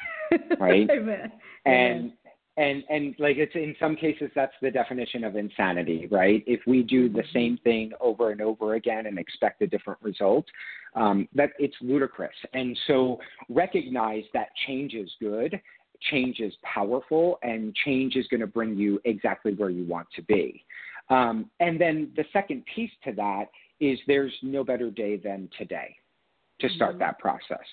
right? 0.60 0.90
Amen. 0.90 1.32
And 1.66 2.14
and 2.58 2.84
and 2.90 3.16
like 3.20 3.38
it's 3.38 3.54
in 3.56 3.76
some 3.80 3.96
cases 3.96 4.32
that's 4.34 4.54
the 4.62 4.72
definition 4.72 5.24
of 5.24 5.36
insanity, 5.36 6.08
right? 6.10 6.44
If 6.48 6.62
we 6.66 6.84
do 6.84 7.08
the 7.08 7.20
mm-hmm. 7.20 7.34
same 7.34 7.58
thing 7.64 7.92
over 8.02 8.32
and 8.32 8.42
over 8.42 8.76
again 8.76 9.06
and 9.06 9.20
expect 9.20 9.62
a 9.62 9.68
different 9.68 10.02
result, 10.02 10.46
um, 10.96 11.28
that 11.36 11.52
it's 11.60 11.76
ludicrous. 11.82 12.36
And 12.54 12.78
so 12.88 13.20
recognize 13.50 14.24
that 14.34 14.48
change 14.66 14.94
is 14.94 15.10
good 15.20 15.60
change 16.12 16.40
is 16.40 16.54
powerful 16.64 17.40
and 17.44 17.76
change 17.86 18.16
is 18.16 18.28
going 18.28 18.42
to 18.42 18.48
bring 18.48 18.76
you 18.76 19.00
exactly 19.06 19.54
where 19.54 19.70
you 19.70 19.86
want 19.86 20.08
to 20.16 20.22
be. 20.24 20.64
Um, 21.10 21.50
and 21.60 21.80
then 21.80 22.12
the 22.16 22.26
second 22.34 22.64
piece 22.74 22.92
to 23.06 23.14
that 23.14 23.46
is 23.80 24.00
there's 24.08 24.34
no 24.42 24.64
better 24.64 24.90
day 24.90 25.18
than 25.18 25.50
today 25.58 25.96
to 26.60 26.70
start 26.70 26.92
mm-hmm. 26.92 27.00
that 27.00 27.20
process 27.20 27.66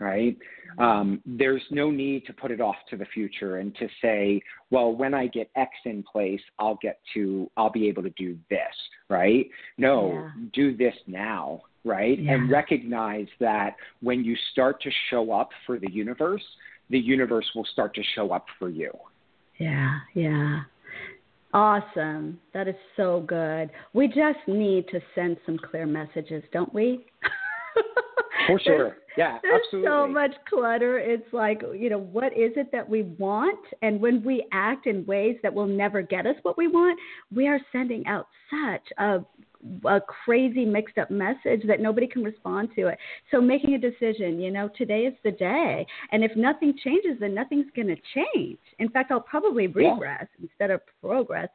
right? 0.00 0.36
Um, 0.78 1.22
there's 1.24 1.62
no 1.70 1.90
need 1.90 2.26
to 2.26 2.32
put 2.32 2.50
it 2.50 2.60
off 2.60 2.76
to 2.90 2.96
the 2.96 3.06
future 3.06 3.58
and 3.58 3.74
to 3.76 3.88
say, 4.02 4.42
well, 4.70 4.92
when 4.92 5.14
I 5.14 5.28
get 5.28 5.50
X 5.56 5.70
in 5.84 6.02
place, 6.02 6.40
I'll 6.58 6.78
get 6.82 7.00
to, 7.14 7.50
I'll 7.56 7.70
be 7.70 7.88
able 7.88 8.02
to 8.02 8.10
do 8.10 8.36
this, 8.50 8.60
right? 9.08 9.48
No, 9.78 10.12
yeah. 10.12 10.30
do 10.52 10.76
this 10.76 10.94
now, 11.06 11.62
right? 11.84 12.18
Yeah. 12.18 12.32
And 12.32 12.50
recognize 12.50 13.28
that 13.40 13.76
when 14.00 14.24
you 14.24 14.36
start 14.52 14.82
to 14.82 14.90
show 15.10 15.32
up 15.32 15.50
for 15.66 15.78
the 15.78 15.90
universe, 15.90 16.42
the 16.90 16.98
universe 16.98 17.46
will 17.54 17.66
start 17.72 17.94
to 17.94 18.02
show 18.14 18.30
up 18.32 18.46
for 18.58 18.68
you. 18.68 18.90
Yeah, 19.58 19.98
yeah. 20.14 20.60
Awesome. 21.52 22.40
That 22.52 22.66
is 22.66 22.74
so 22.96 23.24
good. 23.28 23.70
We 23.92 24.08
just 24.08 24.40
need 24.48 24.88
to 24.88 25.00
send 25.14 25.36
some 25.46 25.56
clear 25.56 25.86
messages, 25.86 26.42
don't 26.52 26.72
we? 26.74 27.06
For 28.48 28.58
sure. 28.58 28.96
Yeah, 29.16 29.38
There's 29.42 29.62
absolutely. 29.64 29.88
so 29.88 30.06
much 30.08 30.32
clutter. 30.48 30.98
It's 30.98 31.32
like, 31.32 31.62
you 31.74 31.88
know, 31.88 32.00
what 32.00 32.32
is 32.32 32.50
it 32.56 32.72
that 32.72 32.88
we 32.88 33.02
want? 33.18 33.60
And 33.80 34.00
when 34.00 34.24
we 34.24 34.44
act 34.52 34.88
in 34.88 35.06
ways 35.06 35.36
that 35.44 35.54
will 35.54 35.68
never 35.68 36.02
get 36.02 36.26
us 36.26 36.34
what 36.42 36.58
we 36.58 36.66
want, 36.66 36.98
we 37.32 37.46
are 37.46 37.60
sending 37.70 38.04
out 38.08 38.26
such 38.50 38.82
a 38.98 39.20
a 39.86 40.00
crazy 40.00 40.64
mixed 40.64 40.98
up 40.98 41.10
message 41.10 41.62
that 41.66 41.80
nobody 41.80 42.06
can 42.06 42.22
respond 42.22 42.70
to 42.76 42.88
it. 42.88 42.98
So 43.30 43.40
making 43.40 43.74
a 43.74 43.78
decision, 43.78 44.40
you 44.40 44.50
know, 44.50 44.68
today 44.76 45.00
is 45.00 45.14
the 45.24 45.32
day. 45.32 45.86
And 46.12 46.22
if 46.22 46.36
nothing 46.36 46.74
changes, 46.82 47.18
then 47.20 47.34
nothing's 47.34 47.70
going 47.74 47.88
to 47.88 47.96
change. 48.14 48.58
In 48.78 48.88
fact, 48.90 49.10
I'll 49.10 49.20
probably 49.20 49.66
regress 49.66 50.26
yeah. 50.38 50.42
instead 50.42 50.70
of 50.70 50.80
progress. 51.00 51.48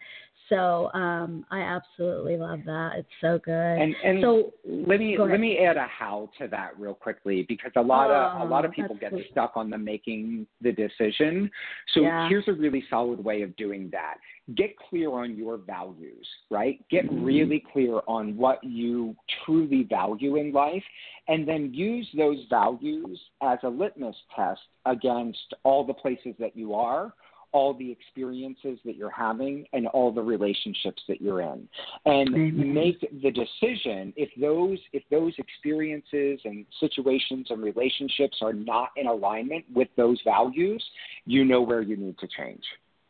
So 0.49 0.91
um, 0.93 1.45
I 1.51 1.59
absolutely 1.59 2.37
love 2.37 2.61
that. 2.65 2.93
It's 2.97 3.07
so 3.21 3.39
good. 3.43 3.53
And, 3.53 3.95
and 4.03 4.21
so 4.21 4.51
let 4.65 4.99
me 4.99 5.17
let 5.17 5.39
me 5.39 5.59
add 5.59 5.77
a 5.77 5.87
how 5.87 6.29
to 6.39 6.47
that 6.47 6.71
real 6.79 6.95
quickly 6.95 7.45
because 7.47 7.71
a 7.75 7.81
lot 7.81 8.09
oh, 8.09 8.41
of 8.41 8.47
a 8.47 8.51
lot 8.51 8.65
of 8.65 8.71
people 8.71 8.97
get 8.99 9.11
sweet. 9.11 9.27
stuck 9.31 9.53
on 9.55 9.69
the 9.69 9.77
making 9.77 10.47
the 10.61 10.71
decision. 10.71 11.49
So 11.93 12.01
yeah. 12.01 12.27
here's 12.27 12.47
a 12.47 12.53
really 12.53 12.83
solid 12.89 13.23
way 13.23 13.43
of 13.43 13.55
doing 13.57 13.89
that. 13.91 14.15
Get 14.55 14.75
clear 14.89 15.11
on 15.11 15.37
your 15.37 15.57
values, 15.57 16.27
right? 16.49 16.83
Get 16.89 17.05
mm-hmm. 17.05 17.23
really 17.23 17.63
clear 17.71 17.99
on 18.07 18.35
what 18.35 18.63
you 18.63 19.15
truly 19.45 19.83
value 19.83 20.37
in 20.37 20.51
life 20.51 20.83
and 21.27 21.47
then 21.47 21.71
use 21.71 22.07
those 22.17 22.39
values 22.49 23.19
as 23.43 23.59
a 23.63 23.69
litmus 23.69 24.15
test 24.35 24.61
against 24.87 25.53
all 25.63 25.85
the 25.85 25.93
places 25.93 26.33
that 26.39 26.55
you 26.55 26.73
are 26.73 27.13
all 27.51 27.73
the 27.73 27.91
experiences 27.91 28.79
that 28.85 28.95
you're 28.95 29.09
having 29.09 29.65
and 29.73 29.87
all 29.87 30.11
the 30.11 30.21
relationships 30.21 31.01
that 31.07 31.21
you're 31.21 31.41
in. 31.41 31.67
And 32.05 32.29
Amen. 32.29 32.73
make 32.73 32.99
the 33.01 33.31
decision 33.31 34.13
if 34.15 34.29
those 34.39 34.77
if 34.93 35.03
those 35.09 35.33
experiences 35.37 36.39
and 36.45 36.65
situations 36.79 37.47
and 37.49 37.61
relationships 37.61 38.37
are 38.41 38.53
not 38.53 38.89
in 38.95 39.07
alignment 39.07 39.65
with 39.73 39.87
those 39.97 40.19
values 40.23 40.83
you 41.25 41.45
know 41.45 41.61
where 41.61 41.81
you 41.81 41.97
need 41.97 42.17
to 42.19 42.27
change. 42.27 42.63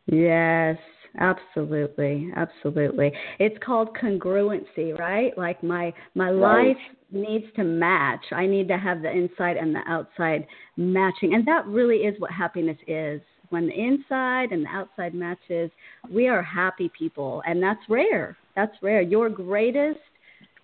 Yes 0.08 0.78
absolutely 1.18 2.32
absolutely. 2.36 3.12
It's 3.40 3.58
called 3.64 3.96
congruency 3.98 4.98
right? 4.98 5.36
Like 5.38 5.64
my 5.64 5.94
my 6.16 6.30
right. 6.32 6.68
life 6.68 6.78
needs 7.12 7.46
to 7.56 7.64
match. 7.64 8.24
I 8.32 8.46
need 8.46 8.68
to 8.68 8.78
have 8.78 9.02
the 9.02 9.12
inside 9.12 9.58
and 9.58 9.74
the 9.74 9.82
outside 9.88 10.46
matching. 10.78 11.34
And 11.34 11.48
that 11.48 11.66
really 11.66 11.98
is 11.98 12.20
what 12.20 12.32
happiness 12.32 12.78
is 12.88 13.22
when 13.50 13.68
the 13.68 13.74
inside 13.74 14.52
and 14.52 14.66
the 14.66 14.70
outside 14.70 15.14
matches, 15.14 15.72
we 16.10 16.28
are 16.28 16.42
happy 16.42 16.92
people, 16.98 17.42
and 17.46 17.62
that's 17.62 17.82
rare. 17.90 18.38
That's 18.56 18.76
rare. 18.82 19.02
Your 19.02 19.30
greatest 19.30 20.00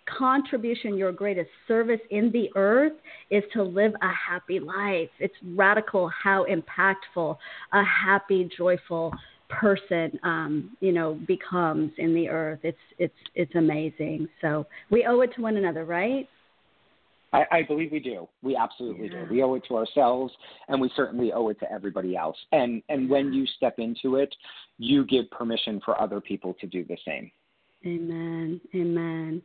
contribution, 0.05 0.97
your 0.97 1.11
greatest 1.11 1.49
service 1.67 1.99
in 2.11 2.31
the 2.31 2.49
earth 2.55 2.93
is 3.31 3.43
to 3.53 3.63
live 3.63 3.93
a 4.01 4.09
happy 4.09 4.59
life. 4.59 5.09
It's 5.19 5.33
radical 5.55 6.09
how 6.23 6.45
impactful 6.45 7.37
a 7.73 7.83
happy, 7.83 8.49
joyful 8.57 9.13
person 9.47 10.19
um, 10.23 10.75
you 10.79 10.91
know 10.91 11.19
becomes 11.27 11.91
in 11.97 12.13
the 12.13 12.29
earth. 12.29 12.59
It's 12.63 12.77
it's 12.97 13.13
it's 13.35 13.55
amazing. 13.55 14.27
So 14.41 14.65
we 14.89 15.05
owe 15.07 15.21
it 15.21 15.33
to 15.35 15.41
one 15.41 15.57
another, 15.57 15.85
right? 15.85 16.27
I, 17.35 17.57
I 17.57 17.63
believe 17.63 17.91
we 17.91 17.99
do. 17.99 18.27
We 18.41 18.55
absolutely 18.55 19.09
yeah. 19.11 19.25
do. 19.25 19.27
We 19.31 19.43
owe 19.43 19.55
it 19.55 19.63
to 19.67 19.77
ourselves, 19.77 20.33
and 20.67 20.79
we 20.79 20.89
certainly 20.95 21.31
owe 21.33 21.49
it 21.49 21.59
to 21.59 21.71
everybody 21.71 22.15
else. 22.15 22.37
And 22.51 22.81
and 22.89 23.09
when 23.09 23.33
you 23.33 23.45
step 23.57 23.75
into 23.79 24.15
it, 24.15 24.33
you 24.77 25.05
give 25.05 25.29
permission 25.31 25.81
for 25.83 25.99
other 25.99 26.21
people 26.21 26.55
to 26.61 26.67
do 26.67 26.85
the 26.85 26.97
same. 27.05 27.31
Amen. 27.85 28.59
Amen. 28.73 29.41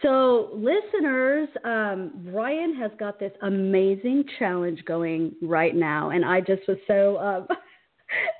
So, 0.00 0.48
listeners, 0.54 1.48
um, 1.64 2.12
Brian 2.32 2.74
has 2.76 2.90
got 2.98 3.20
this 3.20 3.32
amazing 3.42 4.24
challenge 4.38 4.82
going 4.86 5.34
right 5.42 5.74
now, 5.74 6.10
and 6.10 6.24
I 6.24 6.40
just 6.40 6.62
was 6.66 6.78
so. 6.86 7.16
Uh, 7.16 7.46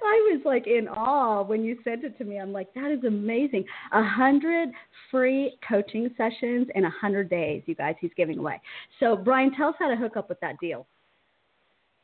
I 0.02 0.32
was 0.32 0.42
like 0.44 0.66
in 0.66 0.88
awe 0.88 1.42
when 1.42 1.64
you 1.64 1.78
sent 1.84 2.04
it 2.04 2.16
to 2.18 2.24
me. 2.24 2.38
I'm 2.38 2.52
like, 2.52 2.72
that 2.74 2.90
is 2.90 3.04
amazing. 3.04 3.64
A 3.92 4.02
hundred 4.02 4.70
free 5.10 5.56
coaching 5.68 6.10
sessions 6.16 6.68
in 6.74 6.84
a 6.84 6.90
hundred 6.90 7.30
days, 7.30 7.62
you 7.66 7.74
guys. 7.74 7.94
He's 8.00 8.12
giving 8.16 8.38
away. 8.38 8.60
So, 9.00 9.16
Brian, 9.16 9.52
tell 9.54 9.68
us 9.68 9.74
how 9.78 9.88
to 9.88 9.96
hook 9.96 10.16
up 10.16 10.28
with 10.28 10.40
that 10.40 10.58
deal. 10.60 10.86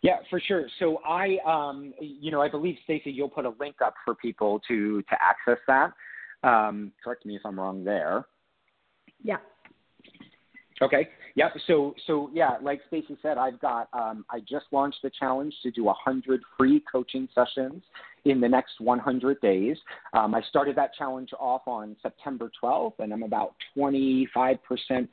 Yeah, 0.03 0.17
for 0.31 0.41
sure. 0.41 0.67
So 0.79 0.99
I, 1.07 1.37
um, 1.47 1.93
you 2.01 2.31
know, 2.31 2.41
I 2.41 2.49
believe 2.49 2.77
Stacey, 2.85 3.11
you'll 3.11 3.29
put 3.29 3.45
a 3.45 3.53
link 3.61 3.77
up 3.85 3.95
for 4.05 4.15
people 4.15 4.61
to 4.69 5.03
to 5.03 5.17
access 5.21 5.59
that. 5.67 5.93
Um, 6.43 6.93
correct 7.05 7.27
me 7.27 7.37
if 7.37 7.43
I'm 7.45 7.61
wrong 7.61 7.85
there. 7.85 8.25
Yeah. 9.23 9.37
Okay. 10.83 11.09
Yep. 11.35 11.53
So 11.67 11.95
so 12.07 12.31
yeah, 12.33 12.57
like 12.63 12.81
Stacey 12.89 13.17
said, 13.23 13.39
I've 13.39 13.61
got 13.61 13.89
um, 13.93 14.25
I 14.31 14.41
just 14.41 14.67
launched 14.73 14.99
the 15.03 15.11
challenge 15.19 15.55
to 15.63 15.71
do 15.71 15.85
100 15.85 16.41
free 16.59 16.83
coaching 16.91 17.29
sessions 17.35 17.83
in 18.25 18.41
the 18.41 18.49
next 18.49 18.81
100 18.81 19.41
days. 19.41 19.77
Um, 20.13 20.35
I 20.35 20.43
started 20.43 20.77
that 20.77 20.95
challenge 20.95 21.31
off 21.39 21.63
on 21.67 21.97
September 22.03 22.51
12th, 22.63 22.95
and 22.99 23.13
I'm 23.13 23.23
about 23.23 23.55
25% 23.77 24.29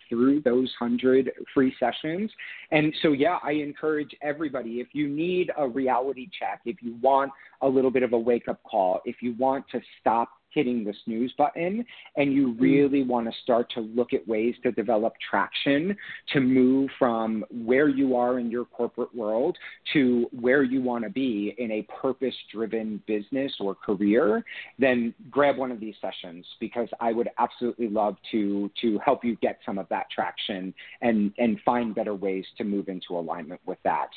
through 0.10 0.42
those 0.42 0.72
100 0.80 1.32
free 1.54 1.74
sessions. 1.80 2.32
And 2.72 2.94
so 3.02 3.12
yeah, 3.12 3.38
I 3.44 3.52
encourage 3.52 4.16
everybody 4.22 4.80
if 4.80 4.88
you 4.94 5.08
need 5.08 5.52
a 5.58 5.68
reality 5.68 6.30
check, 6.38 6.62
if 6.66 6.78
you 6.82 6.98
want 7.02 7.32
a 7.62 7.68
little 7.68 7.92
bit 7.92 8.04
of 8.04 8.14
a 8.14 8.20
wake 8.20 8.48
up 8.48 8.62
call, 8.64 9.02
if 9.06 9.18
you 9.22 9.36
want 9.38 9.66
to 9.72 9.82
stop 10.00 10.30
hitting 10.58 10.84
the 10.84 10.94
snooze 11.06 11.32
button 11.38 11.86
and 12.16 12.34
you 12.34 12.48
mm. 12.54 12.62
really 12.62 13.04
want 13.04 13.28
to 13.28 13.34
start 13.44 13.70
to 13.72 13.82
look 13.82 14.14
at 14.14 14.28
ways 14.28 14.56
to 14.64 14.72
develop 14.72 15.14
traction 15.30 15.96
to 16.34 16.40
move 16.40 16.90
from 16.98 17.46
where 17.52 17.88
you 17.88 18.16
are 18.16 18.40
in 18.40 18.50
your 18.50 18.66
corporate 18.66 19.14
world 19.14 19.58
to 19.94 20.28
where 20.32 20.64
you 20.64 20.82
want 20.82 21.04
to 21.04 21.10
be 21.10 21.54
in 21.58 21.72
a 21.72 21.82
purpose 22.02 22.34
driven 22.52 22.97
business 23.06 23.52
or 23.60 23.76
career, 23.76 24.44
then 24.80 25.14
grab 25.30 25.58
one 25.58 25.72
of 25.72 25.80
these 25.80 25.96
sessions 26.02 26.46
because 26.60 26.90
I 27.00 27.12
would 27.12 27.30
absolutely 27.38 27.90
love 27.90 28.16
to 28.32 28.70
to 28.82 29.00
help 29.00 29.24
you 29.24 29.36
get 29.38 29.60
some 29.66 29.78
of 29.78 29.88
that 29.90 30.08
traction 30.14 30.74
and 31.02 31.34
and 31.38 31.60
find 31.66 31.94
better 31.94 32.16
ways 32.16 32.46
to 32.58 32.64
move 32.64 32.90
into 32.90 33.18
alignment 33.18 33.62
with 33.66 33.80
that. 33.84 34.10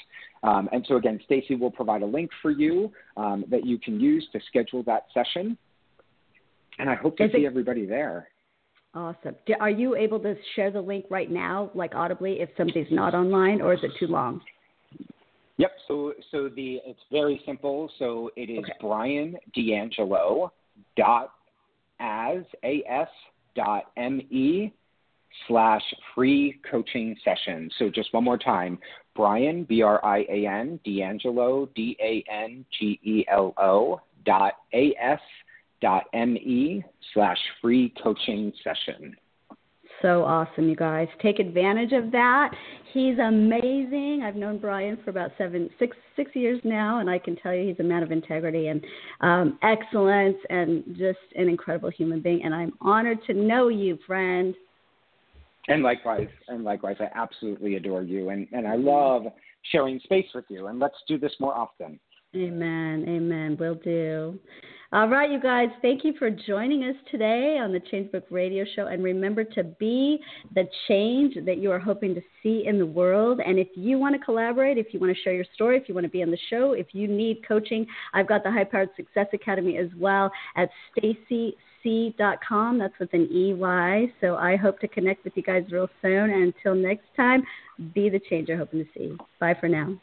Um, 0.42 0.68
and 0.72 0.84
so 0.88 0.96
again, 0.96 1.20
Stacey 1.24 1.54
will 1.54 1.70
provide 1.70 2.02
a 2.02 2.06
link 2.06 2.30
for 2.40 2.50
you 2.50 2.92
um, 3.16 3.44
that 3.50 3.66
you 3.66 3.78
can 3.78 4.00
use 4.00 4.26
to 4.32 4.40
schedule 4.48 4.82
that 4.84 5.06
session. 5.12 5.58
And 6.78 6.88
I 6.88 6.94
hope 6.94 7.16
to 7.18 7.24
is 7.24 7.32
see 7.32 7.44
it, 7.44 7.46
everybody 7.46 7.84
there. 7.84 8.28
Awesome. 8.94 9.36
Are 9.60 9.70
you 9.70 9.94
able 9.94 10.18
to 10.20 10.34
share 10.56 10.70
the 10.70 10.80
link 10.80 11.04
right 11.10 11.30
now, 11.30 11.70
like 11.74 11.94
audibly, 11.94 12.40
if 12.40 12.48
somebody's 12.56 12.90
not 12.90 13.14
online, 13.14 13.60
or 13.60 13.74
is 13.74 13.80
it 13.84 13.92
too 14.00 14.06
long? 14.06 14.40
Yep. 15.60 15.72
So 15.88 16.14
so 16.30 16.48
the 16.48 16.80
it's 16.86 17.02
very 17.12 17.42
simple. 17.44 17.90
So 17.98 18.30
it 18.34 18.48
is 18.48 18.60
okay. 18.60 18.72
Brian 18.80 19.36
D'Angelo 19.54 20.50
dot 20.96 21.34
as 22.00 22.38
as 22.64 23.08
dot 23.54 23.84
me 23.98 24.72
slash 25.46 25.82
free 26.14 26.58
coaching 26.70 27.14
session. 27.22 27.68
So 27.78 27.90
just 27.90 28.10
one 28.14 28.24
more 28.24 28.38
time, 28.38 28.78
Brian 29.14 29.64
B 29.64 29.82
R 29.82 30.02
I 30.02 30.20
A 30.30 30.46
N 30.46 30.80
D'Angelo 30.82 31.68
D 31.76 31.94
A 32.00 32.24
N 32.32 32.64
G 32.78 32.98
E 33.02 33.26
L 33.28 33.52
O 33.58 34.00
dot 34.24 34.54
as 34.72 35.18
dot 35.82 36.04
me 36.14 36.82
slash 37.12 37.38
free 37.60 37.92
coaching 38.02 38.50
session. 38.64 39.14
So 40.02 40.24
awesome, 40.24 40.68
you 40.68 40.76
guys. 40.76 41.08
Take 41.20 41.38
advantage 41.38 41.92
of 41.92 42.10
that. 42.12 42.54
He's 42.92 43.18
amazing. 43.18 44.22
I've 44.24 44.34
known 44.34 44.58
Brian 44.58 44.98
for 45.04 45.10
about 45.10 45.30
seven, 45.36 45.68
six, 45.78 45.96
six 46.16 46.30
years 46.34 46.60
now, 46.64 47.00
and 47.00 47.10
I 47.10 47.18
can 47.18 47.36
tell 47.36 47.54
you 47.54 47.68
he's 47.68 47.78
a 47.80 47.84
man 47.84 48.02
of 48.02 48.10
integrity 48.10 48.68
and 48.68 48.84
um, 49.20 49.58
excellence 49.62 50.36
and 50.48 50.84
just 50.96 51.18
an 51.36 51.48
incredible 51.48 51.90
human 51.90 52.20
being. 52.20 52.42
And 52.44 52.54
I'm 52.54 52.72
honored 52.80 53.18
to 53.26 53.34
know 53.34 53.68
you, 53.68 53.98
friend. 54.06 54.54
And 55.68 55.82
likewise, 55.82 56.28
and 56.48 56.64
likewise, 56.64 56.96
I 57.00 57.08
absolutely 57.14 57.76
adore 57.76 58.02
you, 58.02 58.30
and, 58.30 58.48
and 58.52 58.66
I 58.66 58.76
love 58.76 59.24
sharing 59.70 60.00
space 60.00 60.26
with 60.34 60.46
you. 60.48 60.68
And 60.68 60.78
let's 60.78 60.96
do 61.06 61.18
this 61.18 61.32
more 61.38 61.54
often. 61.54 62.00
Amen. 62.34 63.05
Amen. 63.07 63.57
Will 63.59 63.74
do. 63.74 64.38
All 64.93 65.07
right, 65.07 65.30
you 65.30 65.38
guys, 65.38 65.68
thank 65.82 66.03
you 66.03 66.14
for 66.18 66.30
joining 66.30 66.82
us 66.82 66.97
today 67.12 67.61
on 67.62 67.70
the 67.70 67.78
Changebook 67.78 68.24
Radio 68.28 68.64
Show. 68.74 68.88
And 68.88 69.05
remember 69.05 69.45
to 69.45 69.62
be 69.62 70.18
the 70.57 70.64
change 70.88 71.36
that 71.47 71.59
you 71.59 71.70
are 71.70 71.78
hoping 71.78 72.12
to 72.16 72.20
see 72.43 72.64
in 72.66 72.76
the 72.76 72.86
world. 72.86 73.38
And 73.38 73.57
if 73.57 73.68
you 73.76 74.01
want 74.01 74.16
to 74.16 74.18
collaborate, 74.18 74.78
if 74.78 74.88
you 74.93 74.99
want 74.99 75.16
to 75.16 75.22
share 75.22 75.32
your 75.32 75.45
story, 75.55 75.76
if 75.76 75.88
you 75.88 75.95
want 75.95 76.07
to 76.07 76.11
be 76.11 76.24
on 76.24 76.32
the 76.32 76.38
show, 76.49 76.72
if 76.72 76.88
you 76.91 77.07
need 77.07 77.47
coaching, 77.47 77.86
I've 78.14 78.26
got 78.26 78.43
the 78.43 78.51
High 78.51 78.64
Powered 78.64 78.91
Success 78.97 79.28
Academy 79.32 79.76
as 79.76 79.91
well 79.97 80.32
at 80.57 80.68
staceyc.com. 80.99 82.78
That's 82.80 82.99
with 82.99 83.14
an 83.14 83.28
EY. 83.30 84.12
So 84.20 84.34
I 84.34 84.57
hope 84.57 84.80
to 84.80 84.88
connect 84.88 85.22
with 85.22 85.34
you 85.36 85.45
guys 85.45 85.62
real 85.70 85.88
soon. 86.03 86.30
And 86.30 86.53
until 86.53 86.74
next 86.74 87.07
time, 87.16 87.45
be 87.95 88.09
the 88.11 88.20
change 88.28 88.49
you're 88.49 88.59
hoping 88.59 88.84
to 88.84 88.91
see. 88.97 89.16
Bye 89.38 89.55
for 89.61 89.68
now. 89.68 90.01